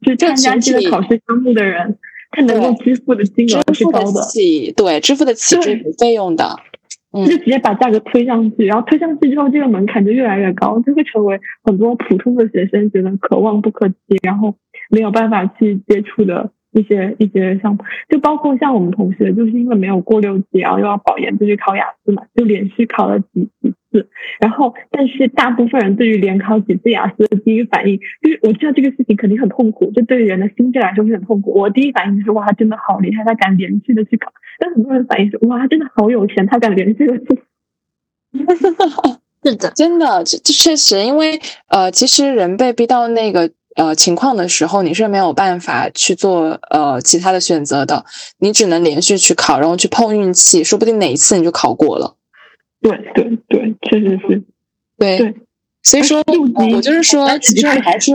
[0.00, 1.98] 就参加这个考试项目的人，
[2.30, 4.22] 他能够支付的金额是高的，
[4.74, 6.56] 对，支付得起这笔费用的，
[7.12, 14.54] 就直接把价格推上去，然后推上去之后，这个门槛就越来越高，就会成为很多普通的学生觉得可望不可及，然后
[14.90, 16.52] 没有办法去接触的。
[16.72, 24.08] 一些一些项目，就包括像我们同学，就是因为没有过六级，然后又要保研，就去考雅思嘛，就连续考了几几次。
[24.40, 31.52] 然后，但是大部分人对于连考几次雅思的第一反应，就是我知道这个事情肯定很痛苦，就对于人的心智来说是很痛苦。
[31.52, 34.32] 我第一反应就是哇，他真的好厉害，他敢连续的去考。
[34.58, 37.42] 但很多人反应是哇，他真的好有钱，他敢连续的去。
[39.42, 43.50] 是的，真的，这这确实，因为呃，其实人被逼到那个。
[43.76, 48.04] 呃，情况的时候你是没有办法去做呃其他的选择的，
[48.38, 52.16] 你只能连续去考，然后去碰运气，说不定哪一次你就考过了。
[52.80, 54.42] 对对对，确实是。
[54.98, 55.34] 对，
[55.82, 56.22] 所以说，
[56.74, 58.12] 我就是说，其实还是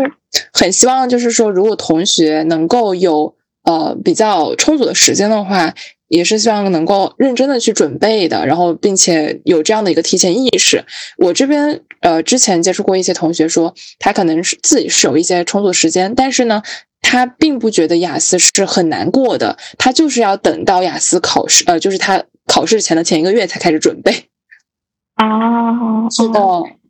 [0.53, 5.73] 很希望，就是说，如果同学能够有呃比较充足的时间的话。
[6.15, 10.84] 也是希望能够认真的去准备的，然后并且有这样的一个提前意识。
[11.17, 16.62] 我这边呃之前接触过一些同学说，他可能是自己是有一些充足时间，但是呢，
[17.01, 24.12] 他并不觉得雅思是很难过的，他就是要等到雅思考试，呃，就是他考试前的前一个月才开始准备。
[25.15, 26.39] 啊， 是的，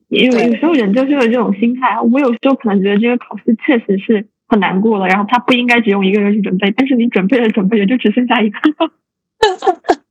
[0.10, 2.00] 有有时候人就是有这种心态。
[2.14, 8.60] 我有时候可能觉得这个考试确实是很难过了，然后他不应该只用一个人去准备，但是你准备了准备着就只剩下一个。
[9.60, 10.02] 哈 哈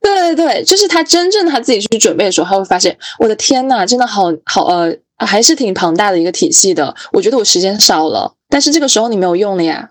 [0.00, 6.94] 对对对，就是他真正他自己去准备的时候，他会发现，我的天呐，真的好好呃，还是挺庞大的一个体系的。
[7.12, 9.90] 我觉得我时间少了，但是这个时候你没有用了呀。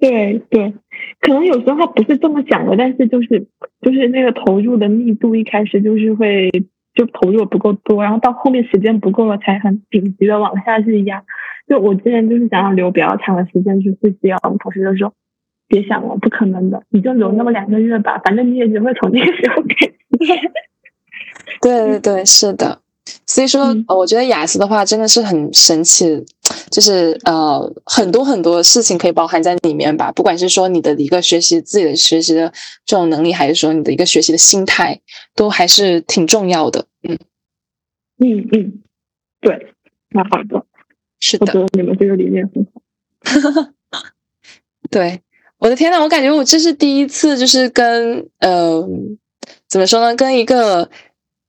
[0.00, 0.74] 对对，
[1.20, 3.46] 可能有时候他不是这么想的，但是就是
[3.80, 6.50] 就是那个投入的密度一开始就是会
[6.94, 11.22] 就投入不够多，然后到后面时间不够了，才很紧急的往下去压。
[11.68, 15.12] 就我之前就是想要留比较长的时间去复习，我们同学就说。
[15.72, 19.94] 别想了，不可能的，你就留那么两个月吧，反正你也只会从那个时候开始。
[21.62, 22.82] 对对对，是的。
[23.26, 26.22] 所以说，我觉得雅思的话真的是很神奇，
[26.70, 30.12] 就是呃，很多很多事情可以包含在里面吧。
[30.12, 32.52] 不管是说你的一个学习自己的学习的
[32.84, 35.00] 这种能力，还是说你的一个学习的心态，
[35.34, 36.84] 都还是挺重要的。
[37.02, 37.18] 嗯
[38.18, 38.82] 嗯嗯，
[39.40, 39.74] 对，
[40.10, 40.66] 蛮好的。
[41.18, 43.70] 是的，我觉得你们这个理念很好。
[44.90, 45.22] 对。
[45.62, 48.84] 我的天呐，我感觉我这是第一次，就是跟呃，
[49.68, 50.90] 怎么说呢，跟一个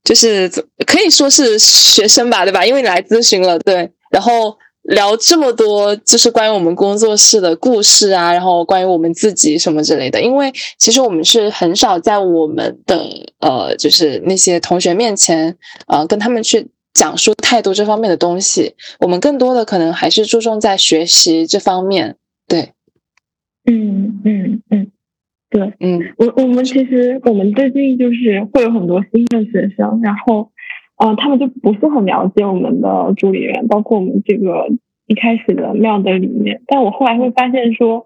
[0.04, 0.48] 就是
[0.86, 2.64] 可以说是学生吧，对吧？
[2.64, 10.22] 因为你来咨询了，对，然后聊这么多，就是关于我们工作室的故事啊，然后关于我们自己什么之类的。
[10.22, 13.04] 因为其实我们是很少在我们的
[13.40, 18.76] 呃，就是那些同学面前，呃，跟他们去讲述太多这方面的东西。
[19.00, 22.74] 我们更多的可能还是注重在学习这方面，对。
[23.66, 24.92] 嗯嗯嗯，
[25.50, 30.52] 对，嗯，我我们其实我们最近就是会有很多新的学生，然后，
[30.98, 34.68] 呃，他们就不是很了解我们的助理员，包括我们这个
[35.08, 36.62] 一开始的妙的理念。
[36.68, 38.04] 但我后来会发现说，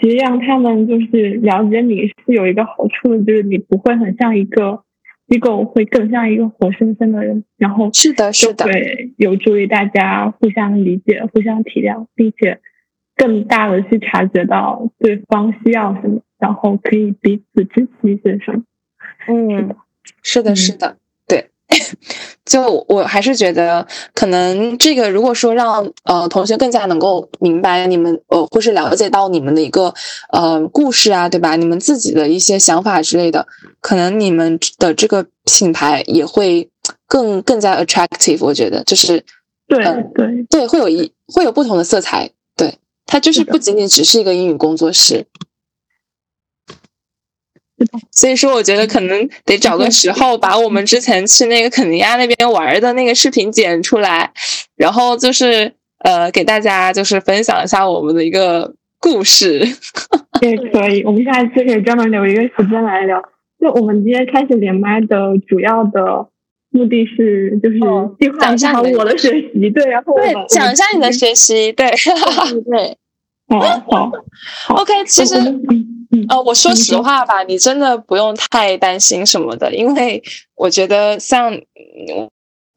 [0.00, 4.84] 其实让他们就是了解你是有一个好处的，就是你不会很像一个
[5.26, 7.42] 机构，会更像一个活生生的人。
[7.58, 12.60] 然后是的，是的，对有助于大家互相理解、互相体谅，并且。
[13.20, 18.62] 更大的去察觉到对方需要什么，然后可以彼此支持一些什么。
[19.28, 19.76] 嗯，
[20.22, 20.96] 是的，是的，
[21.28, 21.50] 对。
[22.46, 29.92] 就我还是觉得，可能这个如果说让呃同学更加能够明白你们呃，或是了解到你们的一个
[30.32, 31.56] 呃故事啊，对吧？
[31.56, 33.46] 你们自己的一些想法之类的，
[33.80, 36.70] 可能你们的这个品牌也会
[37.06, 38.42] 更更加 attractive。
[38.44, 39.22] 我觉得就是
[39.68, 42.30] 对对对，会有一会有不同的色彩。
[43.10, 45.26] 它就是不仅仅只是一个英语工作室，
[48.12, 54.32] 所以说我觉得可能得找个时候把我们之前去那个肯尼亚那边玩的那个视频剪出来，
[54.76, 59.66] 然后就是呃给大家就是分享一下我们的一个故事。
[60.40, 63.20] 也可以，我们下一次可以专门留一个时间来聊。
[63.60, 66.29] 就我们今天开始连麦的主要的
[66.70, 67.78] 目的是，就是
[68.40, 72.96] 讲一下我的学习，对，然后对讲一下你的学习，对对。
[73.50, 74.12] 好，好
[74.76, 75.04] ，OK。
[75.06, 75.34] 其实，
[76.28, 80.22] 呃，我说实话吧，你真的不用太担心什么的，因为
[80.54, 81.60] 我觉得像，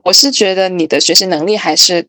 [0.03, 2.07] 我是觉得你的学习能力还是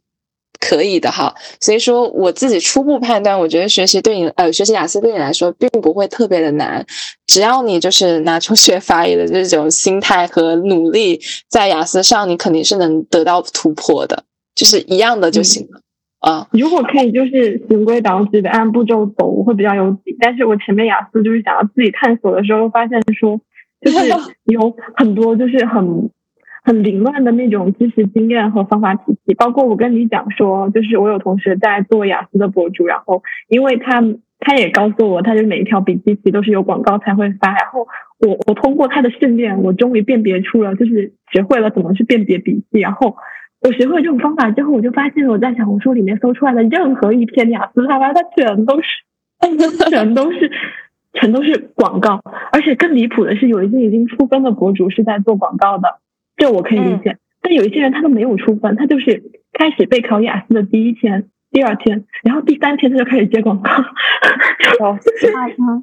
[0.60, 1.34] 可以的哈。
[1.60, 6.84] 所以说，我自己初步判断，我觉得学习对你，呃，学习雅思对你来说并不会特别的难，
[7.26, 15.80] 只要你就是拿出学法语的这种心态和努力，在雅思上你肯定是能得到突破的，就是一样的就行了。
[16.20, 20.16] 啊，如果可以，就是循规蹈矩的按步骤走，我会比较有底。
[20.18, 23.38] 但是我前面雅思就是想要自己探索的时候，发现说，
[23.82, 24.08] 就是
[24.50, 26.08] 有很多就是很
[26.64, 29.34] 很凌乱的那种知识经验和方法体系。
[29.34, 34.02] 包括我跟你讲说，就是我有同学在做雅思的博主，然后因为他
[34.40, 37.48] 他也告诉我，他就每一条笔记其实都是有广告才会发。
[37.48, 37.86] 然后
[38.18, 42.80] 我我通过他的训练，我终于辨别出了，就是学会了怎么去辨别笔记。
[42.80, 43.16] 然后
[43.60, 48.86] 我学会这种方法之后，我就发现我在小红书里面搜出来的任何一篇雅思他发，它全都是，
[49.90, 50.50] 全都是，
[51.12, 52.20] 全都是广告。
[52.52, 56.00] 而且更离谱的是，有一些已经出分的博主是在做广告的，
[56.36, 57.16] 这我可以理解。
[57.40, 61.28] 但有一些人他都没有出分，他就是开始备考雅思的第一天。
[61.50, 63.70] 第二天，然后第三天他就开始接广告，
[65.00, 65.32] 就是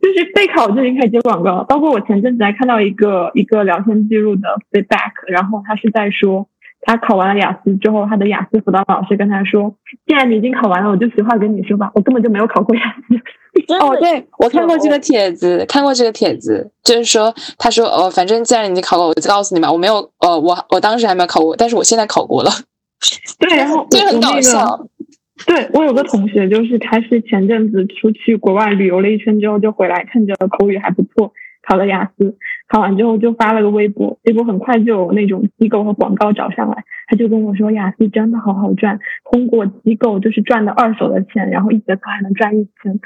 [0.01, 1.63] 就是备考就已经开始接广告。
[1.63, 6.49] 包括我前阵子还看到一个一个聊天记录的 feedback，然后他是在说
[6.81, 9.75] 他考完了雅思之后，他的雅思辅导老师跟他说
[10.07, 13.15] ：“既然你已经考完了，我就实话跟你说吧，我根本就没有考过雅思。
[13.79, 22.49] ”哦，对我看过这个帖子，看过这个帖子，就是说他说：“哦，反正既然你已经考过，我就告诉你嘛，我没有，呃，我我当时还没有考过，但是我现在考过了。
[23.39, 24.87] ”对，然后就很搞笑。
[25.47, 31.33] 对我有个同学，就是他是前阵子出去国外旅游了一圈之后就回来，看着口语还不错，
[31.67, 32.35] 考了雅思，
[32.67, 36.83] 考完之后就发了个微博，结果很快就有那种机构和广告找上来。
[37.07, 38.97] 他就跟我说，雅思真的好好赚，
[39.29, 42.99] 通过机构就是赚的二手的钱，然后一节课还能赚一千。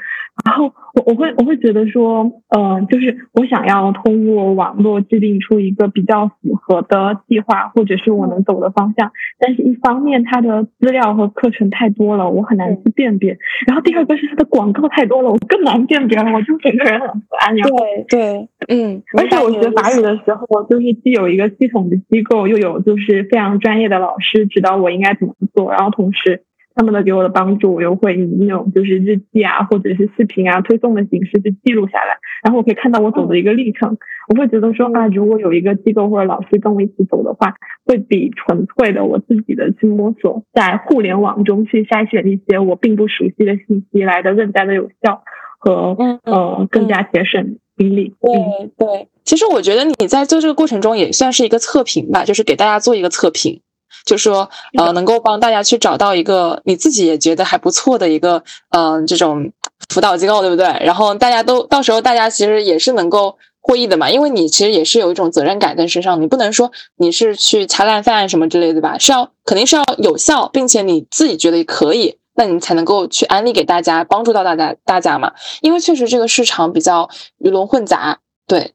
[0.44, 9.10] 然后我我会我会觉得说，呃，就是我想要通过网络制定出一个比较符合的计划，或者是我能走的方向。
[9.40, 13.36] 但是一方面，它的资料和课程太多了，我很难去辨别。
[13.66, 17.56] 然后第二个是它的广告太多了，我更难辨别了，我就整个人很不安。
[17.56, 19.02] 对对，嗯。
[19.16, 23.98] 而且我学法语的时候，就是既有一个系统的机构，又有就是非常专业的。
[23.98, 26.42] 老师指导我应该怎么做，然后同时
[26.74, 33.96] 他们的给我的帮助，我又会以那种就是日记啊，或者是视频啊推送的形式去记录下来，然后我可以看到我走的一个历程。
[34.28, 45.22] 我会觉得说啊，如果有一个机构或者老师跟我一起走的话，会比纯粹的我自己的去摸索，在互联网中去筛选一些我并不熟悉的信息来的更加的有效
[45.60, 48.14] 和呃更加节省精力。
[48.20, 53.60] 对对，其实我觉得你在做这个过程中也算是一个测评吧，就是给大家做一个测评。
[54.04, 59.52] 就说呃，能够帮大家去找到一个你自己也觉得还不错的一个嗯这种
[59.88, 60.66] 辅导机构，对不对？
[60.84, 75.32] 然后大家都到时候大家其实也是能够获益的嘛，因为你其实也是有一种责任感在身上，你不能说你是去恰烂饭什么之类的吧，是要肯定是要有效，并且你自己觉得可以，那你才能够去安利给大家，帮助到大家大家嘛。
[75.62, 78.72] 因为确实这个市场比较鱼龙混杂，对，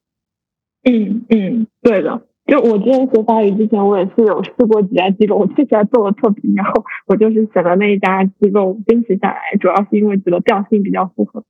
[0.83, 2.21] 嗯嗯，对的。
[2.47, 11.43] 就我之前学法语之前，我也是有试过几家机构，我确实还做了测评，然后我就是选了那一家机构坚持下来，主要是因为觉得调性比较符合。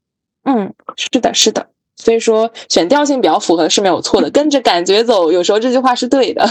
[0.44, 6.46] 嗯，是的，是的，所以说选调性比较符合是没有错的，跟着感觉走，有时候这句话是对的。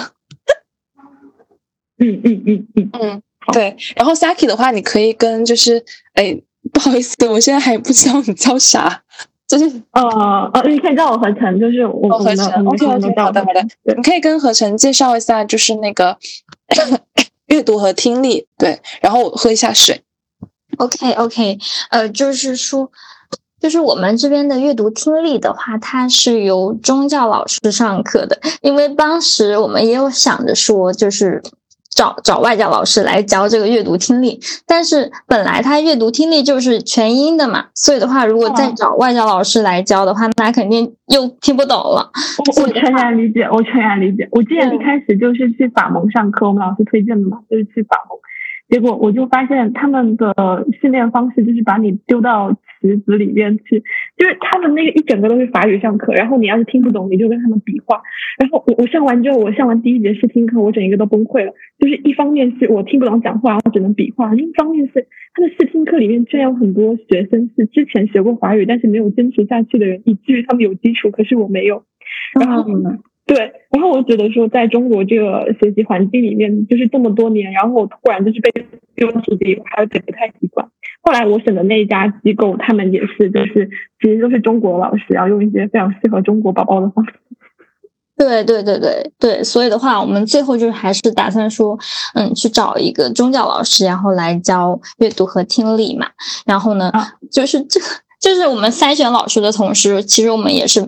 [1.99, 3.76] 嗯嗯嗯嗯嗯，对。
[3.96, 6.37] 然后 Saki 的话，你可以跟就是，哎，
[6.72, 9.03] 不好意思，我现在还不知道你叫啥。
[9.48, 16.16] 就是呃呃，你可以叫我合成，就是我合成，OK OK，好的好的，你可以跟合成介绍一下，就是那个
[17.50, 20.03] 阅读和听力，对，然后我喝一下水。
[20.76, 21.59] OK OK，
[21.90, 22.92] 呃，就是说，
[23.61, 31.42] 就是我们这边的阅读听力的话，它是由中教老师上课的，因为当时我们也有想着说，就是。
[31.94, 42.11] 找找外教老师来教这个阅读听力，但是本来他阅读听力就是全英的嘛，所以的话，如果再找外教老师来教的话，那肯定又听不懂了。
[42.38, 44.29] 我我全然理解，我全然理解。
[44.31, 48.18] 我之前一开始就是去法蒙上课，我们老师推荐的嘛，就是去法蒙。
[48.70, 50.33] 结果我就发现他们的
[50.81, 53.79] 训练方式就是把你丢到池子里面去，
[54.16, 58.01] 就是他们那个一整个都是法语上课，然后你要是听不懂，你就跟他们比划。
[58.38, 61.53] 然后我我上完之后，我上完第一节试听课，我整一个都崩溃了。
[61.79, 71.85] 就是一方面是我听不懂讲话，我只能比划；另一方面是他的试听课里面居然有很多学生是之前学过法语，但是没有坚持下去的人，以至于他们有基础，可是我没有。
[72.40, 72.99] 然后呢？
[73.27, 78.51] 对，然后我觉得说，在中国这个学习环境里面，就是这么多年，然后我突然就是被
[78.97, 80.69] 丢出去，我还有点不太习惯。
[81.02, 83.68] 后来我选的那一家机构，他们也是，就是
[84.00, 87.12] 其实都是中国老师，然后用一些非常适合中国宝宝的方式。
[88.16, 91.78] 对对对对对，所以的话，我们最后就是还是打算说，
[92.14, 96.07] 嗯，去找一个中教老师，然后来教阅读和听力嘛。
[96.44, 96.92] 然后呢，
[97.32, 97.86] 就是这个，
[98.20, 100.86] 就是我们筛选老师的同时，其实我们也是。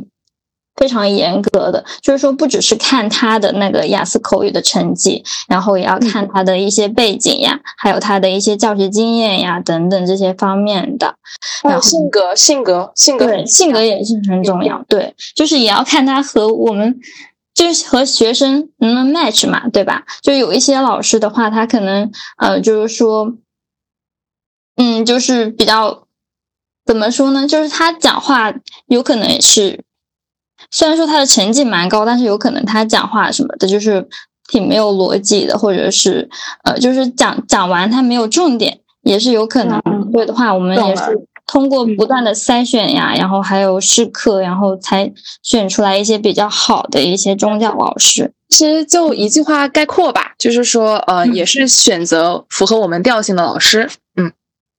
[0.76, 11.14] 非常严格的，就是说不只是看他的那个雅思口语的成绩，然后也要看他的一些背景呀，还有他的一些教学经验呀等等这些方面的。
[11.62, 14.84] 然后性格，性格，性格，对，性格也是很重要。
[14.88, 16.98] 对，就是也要看他和我们，
[17.54, 20.04] 就是和学生能不能 match 嘛，对吧？
[20.22, 23.34] 就有一些老师的话，他可能呃，就是说，
[24.76, 26.06] 嗯，就是比较。
[26.84, 27.46] 怎么说呢？
[27.46, 28.52] 就是他讲话
[28.86, 29.84] 有可能是，
[30.72, 34.08] 虽然说他的成绩蛮高，但是有可能他讲话什么的，就是
[34.48, 36.28] 挺没有逻辑的，或者是
[36.64, 39.80] 呃，就是讲讲完他没有重点，也是有可能。
[40.12, 41.02] 所以的话，我们也是
[41.46, 45.12] 通过不断的筛选呀，然后还有试课，然后才
[45.42, 48.32] 选出来一些比较好的一些中教老师。
[48.48, 53.88] 其实就一句话概括吧，就是说，呃，也是选择符合我们调性的老师。
[54.16, 54.32] 嗯，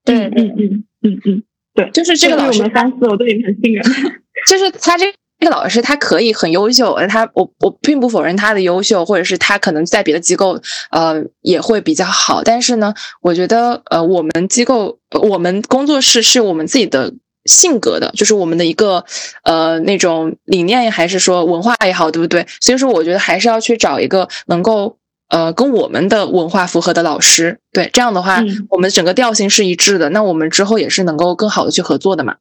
[0.05, 1.43] 对，嗯嗯嗯嗯。
[1.73, 3.83] 对，就是这个老师，我们三四，我对你们很信任。
[4.47, 5.05] 就是他这
[5.43, 10.57] 这个老师，他可以很优秀，他我我并不否认他的优秀，或者是他可能在别的机构
[10.89, 12.41] 呃也会比较好。
[12.41, 17.13] 但是呢，我觉得呃我们机构我们工作室是我们自己的
[17.43, 19.03] 性格的，就是我们的一个
[19.43, 22.47] 呃那种理念，还是说文化也好，对不对？
[22.61, 24.97] 所以说，我觉得还是要去找一个能够。
[25.29, 32.35] 呃，跟我们的文化符合的老师，对这样的话，我们整个调性是一致的，那我们之后也是能够更好的去合作的嘛。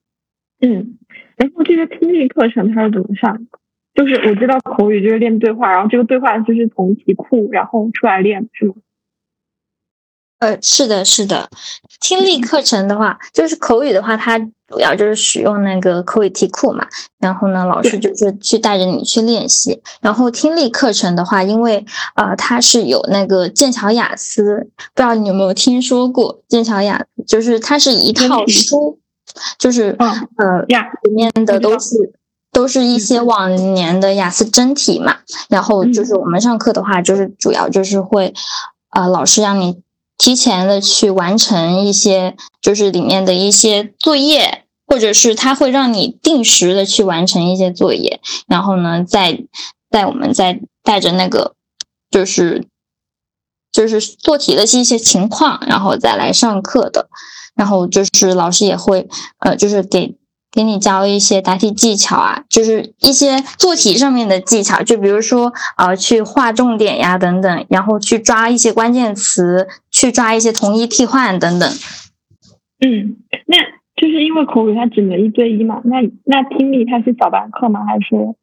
[0.61, 0.99] 嗯，
[1.37, 3.47] 然后这个听力课程它是怎么上？
[3.95, 8.75] 就是我知道口语就是练对话，然后这个对话就是从题库然后出来练，是吗？
[10.39, 11.49] 呃，是的，是的。
[12.01, 16.87] 听力课程的话，就是口语的话，它主要就是使用那个口语题库嘛。
[17.21, 19.81] 然后呢，老师就是去带着你去练习。
[20.01, 21.85] 然后听力课程的话，因为
[22.17, 27.23] 呃，它是有那个剑桥雅思，不知道你有没有听说过剑桥雅思？
[27.25, 28.99] 就是它是一套书，
[29.59, 30.63] 就是呃，
[31.03, 32.13] 里面的都是
[32.53, 35.19] 都是一些往年的雅思真题嘛。
[35.49, 38.35] 然后就是我们上课的话，就是主要就是会
[38.91, 39.83] 呃，老师让你。
[40.19, 49.43] 提前的去完成一些，就是里面的一些作业，或者是他会让你定时的去完成一些作业，然后呢，再
[49.91, 51.57] 带我们再带着那个，
[52.09, 52.69] 就是
[53.73, 57.09] 就是做题的一些情况，然后再来上课的，
[57.55, 60.17] 然后就是老师也会呃，就是给。
[60.55, 71.67] 给你教一些答题技巧啊，就是一些做题上面的技巧，就比如说呃，去划重点呀等等，然后去抓一些关键词，去抓一些同义替换等等。
[72.81, 73.57] 嗯，那
[73.97, 77.87] 就是因为口语它只能一对一嘛，那那听力它是小班课吗？
[77.87, 78.35] 还是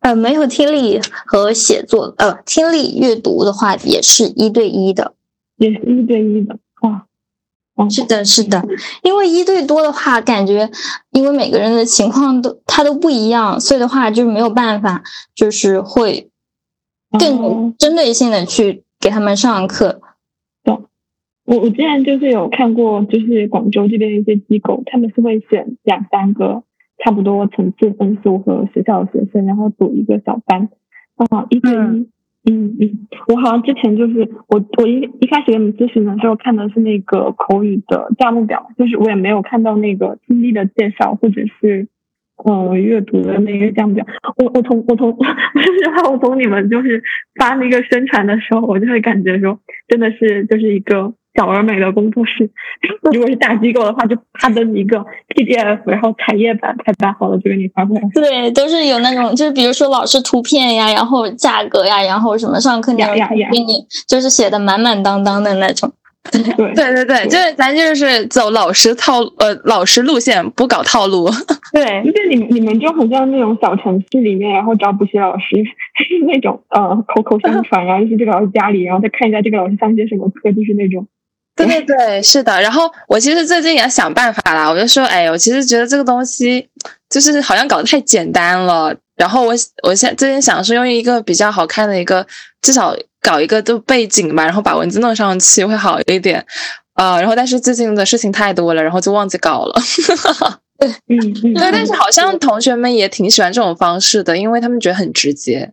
[0.00, 5.14] 呃没有听力和写作呃听力阅读的话也是一对一的，
[5.56, 7.06] 也是一对一的哇。
[7.90, 8.62] 是的，是的，
[9.02, 10.70] 因为一对多的话，感觉
[11.10, 15.02] 因为每个人的情况都他都不一样，所以的话就没有办法，
[15.34, 16.30] 就是会
[17.18, 20.00] 更针对性的去给他们上课。
[20.62, 20.86] 懂。
[21.46, 26.62] 我我之前就是有看过，就是广州这边一些机构，他们是会选两三个
[27.04, 30.68] 差不多层次分数和学校的学生，然后组一个小班，
[31.16, 32.08] 啊，一对一。
[32.46, 41.88] 嗯嗯，我好像之前就是我我一一开始给你们咨询的时候看的是那个口语的价目表，就是我也没有看到那个听力的介绍或者是
[42.36, 44.06] 呃阅读的那个价目表。
[44.36, 47.02] 我我从我从说实话我从你们就是
[47.38, 51.14] 发那个宣传的时候，我就会感觉说真的是就是一个。
[51.34, 52.48] 小而美的工作室，
[53.12, 55.04] 如果是大机构的话，就啪的一个
[55.34, 58.02] PDF，然后彩页版排版好了就给你发过来。
[58.14, 63.14] 对，都是有那种，就是比如说老师图片呀，然后价格呀，然后什么上课内容
[63.50, 65.92] 给你，就是写的满满当当的那种。
[66.32, 66.40] 对
[66.74, 71.28] 对对对，就是咱就是走老师套呃老师路线，不搞套路。
[71.74, 75.62] 对，就是你你们就很像那种小城市里面，然后找补习老师，
[75.96, 81.06] 是那种呃口口相传，然后就是这个老师家里，然后再看一下这个老师上些什么课，就是那种。
[81.56, 82.60] 对对对，是的。
[82.60, 86.68] 然后我其实最近也想办法啦，我就说，哎，我其实觉得这个东西
[87.08, 88.94] 就是好像搞得太简单了。
[89.16, 92.26] 然后我我现最近想说用一个比较好看的一个，
[92.60, 96.44] 至少搞一个就背景吧，然后把文字弄上去会好一点。
[96.94, 99.80] 呃，然后但是最近的事情太多了，然后就忘记搞了。
[100.78, 105.72] 对，嗯，对，但是好像同学们也挺喜欢这种方式的，因为他们觉得很直接。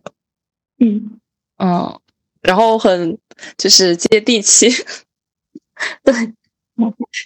[0.78, 1.18] 嗯
[1.58, 1.98] 嗯，
[2.40, 3.18] 然后很
[3.56, 4.68] 就是接地气。
[6.04, 6.14] 对，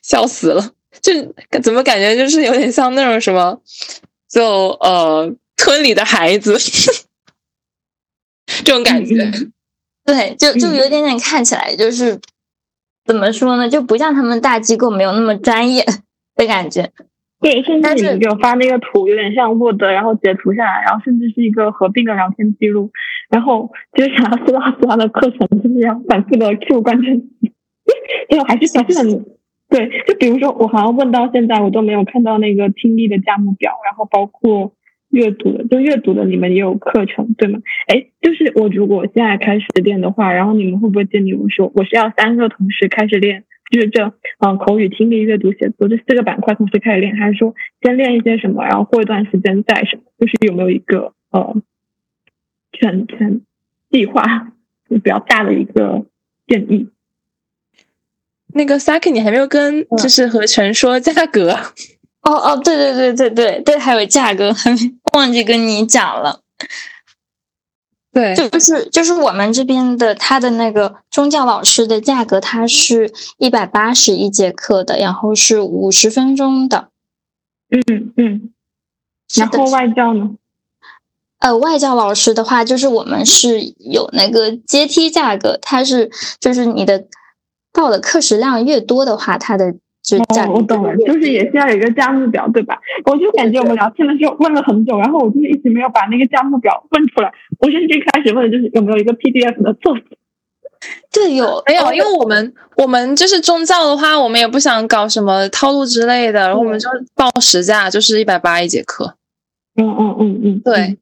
[0.02, 0.72] 笑死了！
[1.00, 1.12] 就
[1.60, 3.60] 怎么感觉就是有点像那种什么，
[4.28, 4.44] 就
[4.80, 6.56] 呃村里的孩子
[8.64, 9.14] 这种感觉。
[10.04, 12.18] 对，就就有点点看起来就是
[13.04, 15.84] 怎么说呢，就不像他们大机构没有那么专业
[16.36, 16.90] 的感觉。
[17.40, 22.90] 对，甚至你给我发那个图，有点像 Word，然后截图下来，然后甚至是一个合并的聊天记录，
[23.28, 27.26] 然后就是想要知道他的课程，就是要反复的 Q 关键词。
[28.30, 29.24] 因为还是还是很
[29.68, 34.72] 对，就比如说我好像问到现在，我都没有看到那个听力的价目表，然后包括
[35.10, 37.60] 阅读的，就阅读的你们也有课程对吗？
[37.88, 50.02] 哎，就是我如果现在开始练的话，然后你们会不会建议我说，我是要三个同时开始练就是这嗯口语、听力、阅读、写作这四个板块同时开始练，还是说先练一些什么，然后过一段时间再什么？
[50.18, 51.56] 就是有没有一个呃
[52.72, 53.40] 全全
[53.90, 54.52] 计划
[54.88, 56.06] 就比较大的一个
[56.46, 56.88] 建议？
[58.56, 61.52] 那个 Saki，你还没有跟就是和晨说价格？
[62.22, 64.78] 哦哦，对对对对对对，还有价格还没
[65.12, 66.40] 忘记跟你讲了。
[68.12, 76.88] 对，就是就是我们这边的他的那个宗教老师的价格，他是一百八十一节课的，然后是五十分钟的。
[77.68, 78.52] 嗯嗯。
[79.34, 80.30] 然后外教呢？
[81.40, 87.04] 呃，外教老师的话，就是我们是有那个阶梯价格，它是就是你的
[87.76, 89.74] 报的课时量越多的话，它的。
[90.08, 92.78] 哦，我懂了，就是也是要有一个价目表，对吧？
[93.06, 97.32] 我就感觉我们聊天的时候问了很久，然后我就是一直没有把那个价目表问出来。
[97.58, 99.98] 我甚至一开始问的就是有没有一个 PDF 的作
[101.12, 101.92] 对，有没有？
[101.92, 109.16] 因为我们我们就是宗教的话，我们也不想搞什么套路之类的，然后我们就报实价，就是一百八一节课。
[109.74, 110.98] 嗯嗯嗯嗯，对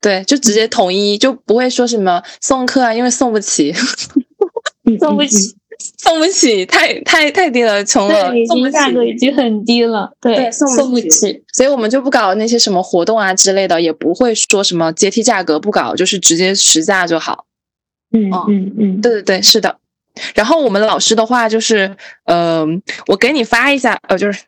[0.00, 3.70] 对，就直接统一，就不会说什么送课啊，因为送不起，
[4.98, 5.54] 送不起。
[5.78, 17.46] 送不起，太太太低了，穷了，送不起，价格已经很低了，对，送不起，所以我们就不搞那些什么活动啊之类的，也不会说什么阶梯价格不搞，就是直接实价就好。
[18.12, 19.78] 嗯嗯嗯，对对对，是的。
[20.34, 22.66] 然后我们老师的话就是，呃，
[23.08, 24.44] 我给你发一下，呃，就是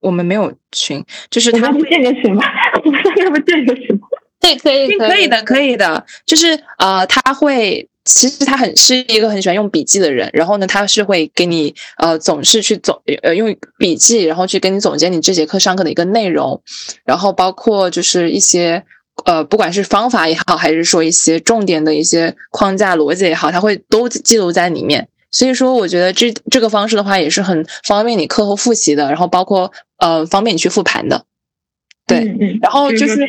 [0.00, 2.42] 我们没有群，就是他不建个群吗？
[3.22, 4.00] 要不建个群？
[4.40, 7.88] 对，可以，可以的，可以的，就是呃，他会。
[8.04, 16.60] 其实他很是一个很喜欢用笔记的人，然后呢，他是会给你呃总是去总呃用笔记，然后去给你总结你这节课上课的一个内容，
[17.04, 18.82] 然后包括就是一些
[19.24, 25.08] 呃不管是方法也好，还是说一些重点的一些框架逻辑也好，他会都记录在里面。
[25.30, 31.24] 所以说，我觉得这这个方式的话也是很方便你课后复习的，然后包括呃方便你去复盘的。
[32.06, 33.28] 对，然后就是。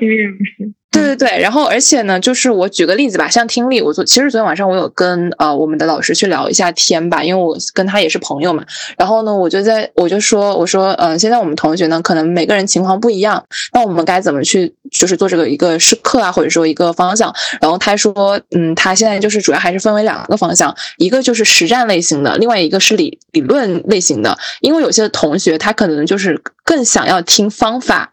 [0.93, 8.63] 对对对，然后而且呢，就是我举个例子吧，像听力，我昨其实昨天晚上我有跟呃我们的老师去聊一下天吧，因为我跟他也是朋友嘛。
[8.95, 17.33] 然后呢，我就在我就说，我说，嗯，现在我们同学呢，可能每个人情况不一样，那我们该怎么去就是做这个一个试课啊，或者说一个方向？
[17.59, 24.37] 然后他说，嗯，他现在就是主要还是分为两个方向，一个就是实战类型的，另外一个是理理论类型的。
[24.61, 28.12] 因为有些同学他可能就是更想要听方法。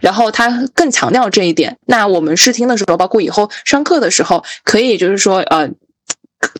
[0.00, 1.76] 然后他更强调这一点。
[1.86, 5.70] 那我们试听的时候，包括以后上课的时候，可以就是说，呃，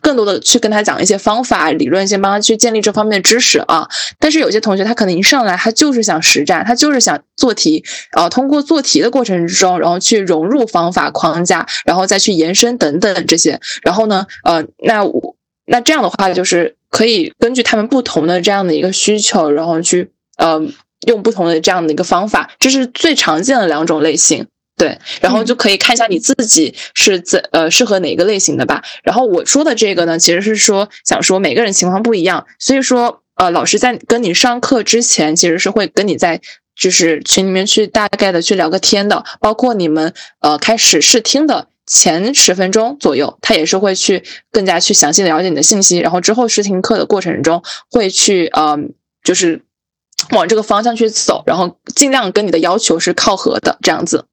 [0.01, 3.87] 更多的去跟他讲一些方法、理论，先帮他去建立这方面的知识啊。
[4.19, 13.59] 但是有些同学他可能一上来他就是想实战，他就是想做题，呃，通过做题的过程之中，然后去融入方法框架，然后再去延伸等等这些。
[13.83, 20.61] 然后呢，呃，那我那这样的话，就是可以根据他们不同的这样的一个需求，然后去呃。
[21.07, 28.83] 用不同的这样的一个方法，这是最常见的两种类型，对，然后就可以看一下你自己是怎呃适合哪个类型的吧。
[29.03, 36.41] 然后我说的这个呢，其实是说想说每个人情况不一样，所以说呃老师在跟你上课之前，其实是会跟你在
[36.75, 48.77] 就是群里面去大概的去聊个天的，包括你们呃开始试听的前十分钟左右，他也是会去更加去详细的了解你的信息，然后之后试听课的过程中会去呃
[49.23, 49.61] 就是。
[50.31, 54.25] 往这个方向去走，然后尽量跟你的要求是靠合的，这样子。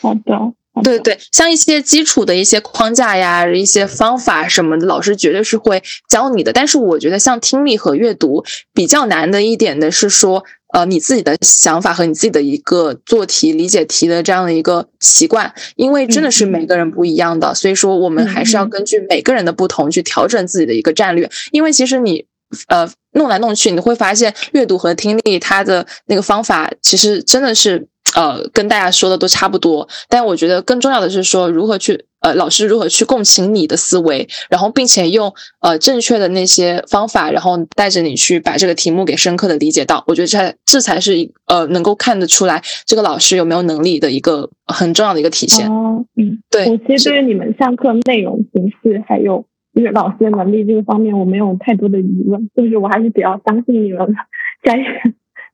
[0.00, 6.52] 好的，对对，像一些基础的一些框架呀、一些方法什么的，老师绝对是会教你的。
[6.52, 8.44] 但是我觉得像听力和阅读
[8.74, 10.44] 比较难的一点的是说，
[10.74, 21.30] 呃，你自己的想法和你自己的一个做题、理解题的这样的一个习惯，因为真的是每个人不一样的，所以说我们还是要根据每个人的不同去调整自己的一个战略。
[21.52, 22.26] 因为其实你。
[22.68, 29.88] 呃，弄来弄去，你会发现阅读和听力它的那个方法，其实真的是呃，跟大家说的都差不多。
[30.08, 40.02] 但我觉得更重要的是说，如何去呃，老师如何去共情你的思维，然后并且用呃正确的那些方法，然后带着你去把这个题目给深刻的理解到。
[40.06, 45.70] 我觉得这这才是呃，能够看得出来这个老师有没有能力的一个很重要的一个体现。
[45.70, 46.66] 哦，嗯，对。
[46.66, 49.44] 我其实对于你们上课内容形式还有。
[49.76, 54.14] 就是老师的能力这个方面，我没有太多的疑问，就是我还是比较相信你们的。
[54.62, 54.74] 该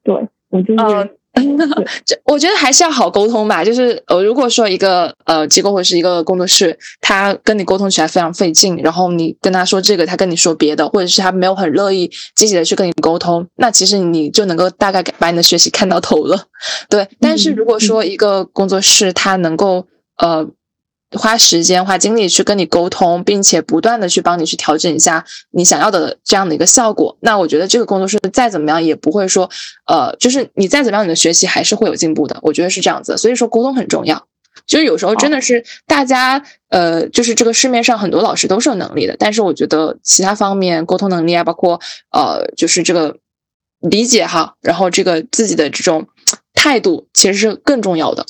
[0.04, 0.14] 对
[0.48, 1.10] 我就是，
[2.06, 3.64] 这我觉得还是要好沟通吧。
[3.64, 16.46] 就是呃，如果说一个呃机构或者是一个工作室，他跟你沟通起来非常费劲，然后你跟他说这个，他跟你说别的，或者是他没有很乐意积极的去跟你沟通，那其实你就能够大概把你的学习看到头了。
[16.88, 20.48] 对，但是如果说一个工作室他能够呃。
[21.14, 27.16] 花时间、花精力去跟你沟通，并且不断的去帮你去调整一下你想要的这样的一个效果。
[27.20, 29.50] 那我觉得这个工作室再怎么样也不会说，
[29.86, 32.38] 呃，就是你再怎么样，你的学习还是会有进步的。
[32.42, 34.26] 我觉得是这样子，所以说沟通很重要。
[34.66, 43.16] 就是有时候真的是大家，呃，就是这个市面上很多老师都是有能力的，但是我觉得其他方面沟通能力啊，包括呃，就是这个
[43.80, 46.06] 理解哈，然后这个自己的这种
[46.52, 48.26] 态度，其实是更重要的。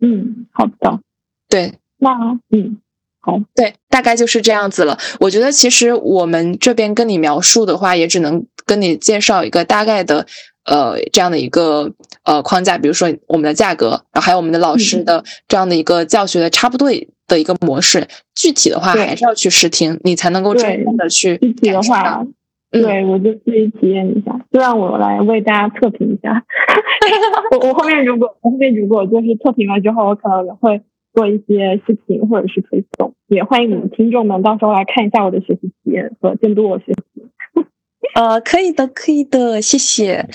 [0.00, 1.00] 嗯，好的，
[1.48, 2.78] 对，那嗯，
[3.20, 4.98] 好，对，大概就是这样子了。
[5.20, 10.26] 我觉得其实我们这边跟你描述的话，也只能跟你介绍一个大概的。
[10.64, 11.90] 呃，这样的一个
[12.24, 16.90] 呃框架，比如说我们的价格，然后还有我们的老师的这样的一个教学的差不多
[17.26, 22.22] 的一个模式，具体的话还是要去试听，你才能够真正的去具体的话，
[22.70, 26.44] 对我就自己体验一下，就让我来为大家测评一下。
[27.52, 30.82] 我我后面如果我后面如果就是测评了之后，我可能会
[31.18, 37.26] 做一些视频或者是推送，也欢迎你们听众们到时候来看一下我的学习体验和监督我学习。
[38.14, 40.28] 呃，可以的，可以的，谢谢。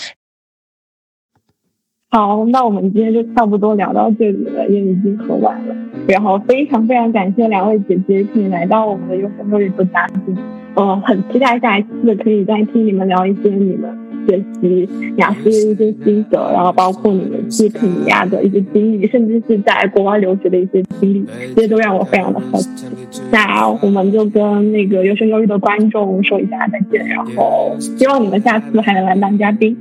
[2.09, 5.73] 好，那我们今天就差不多聊到这里了，也已经很晚了。
[6.09, 10.37] 然后非常非常感谢两位姐姐可以来到我们的优声优语做嘉宾，
[10.75, 22.85] 呃，很期待下一次可以再听你们聊一些你们学习雅思的一些心得，然后包括你们去肯尼亚的一些经历，甚至是在国外留学的一些经历，这些都让我非常的好奇。
[23.31, 29.77] 那我们就跟那个优生优育的观众说一下再见，然后希望你们下次还能来当嘉宾。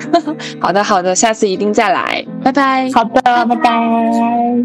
[0.58, 2.90] 好的，好的，下次一定再来，拜拜。
[2.92, 4.64] 好的，拜拜。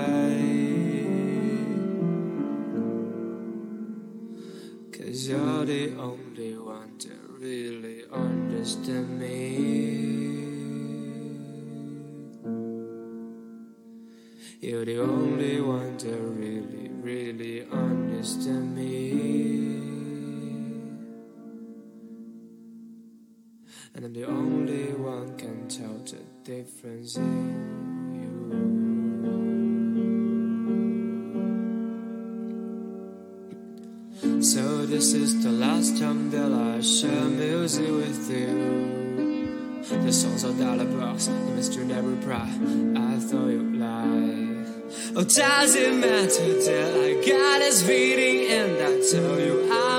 [7.41, 9.57] really understand me.
[14.61, 19.11] You're the only one to really, really understand me.
[23.95, 27.17] And I'm the only one can tell the difference
[34.91, 39.79] this is the last time that I share music with you.
[40.03, 42.49] The songs are dollar bucks, you must never cry.
[42.97, 44.65] I thought you'd lie.
[45.15, 49.90] Oh, does it matter that I got this beating and I tell you I'm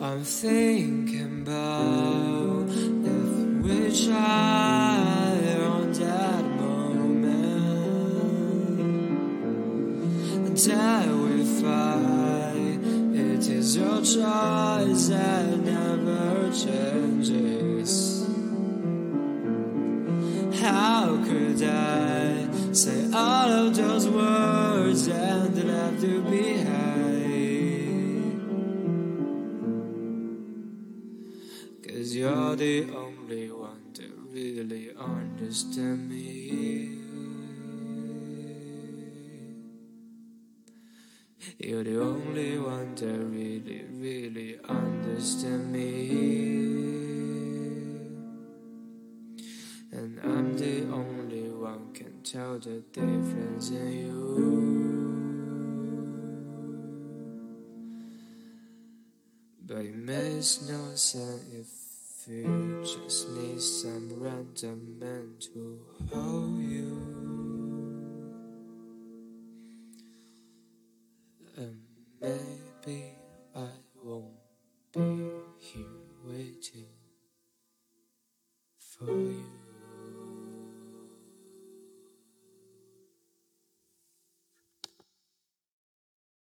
[0.02, 3.32] I'm thinking about if
[3.64, 5.28] we try
[5.66, 7.04] on that moment
[10.48, 16.93] until we find it is your choice that never changes.
[35.54, 35.62] You're
[41.84, 46.10] the only one that really, really understand me.
[49.92, 54.10] And I'm the only one can tell the difference in you.
[59.64, 61.83] But it makes no sense if
[62.28, 65.80] you just need some random man to
[66.12, 67.14] hold you.
[71.56, 71.80] And
[72.20, 73.12] maybe
[73.54, 73.68] I
[74.02, 74.34] won't
[74.92, 75.84] be here
[76.24, 76.88] waiting
[78.78, 79.53] for you.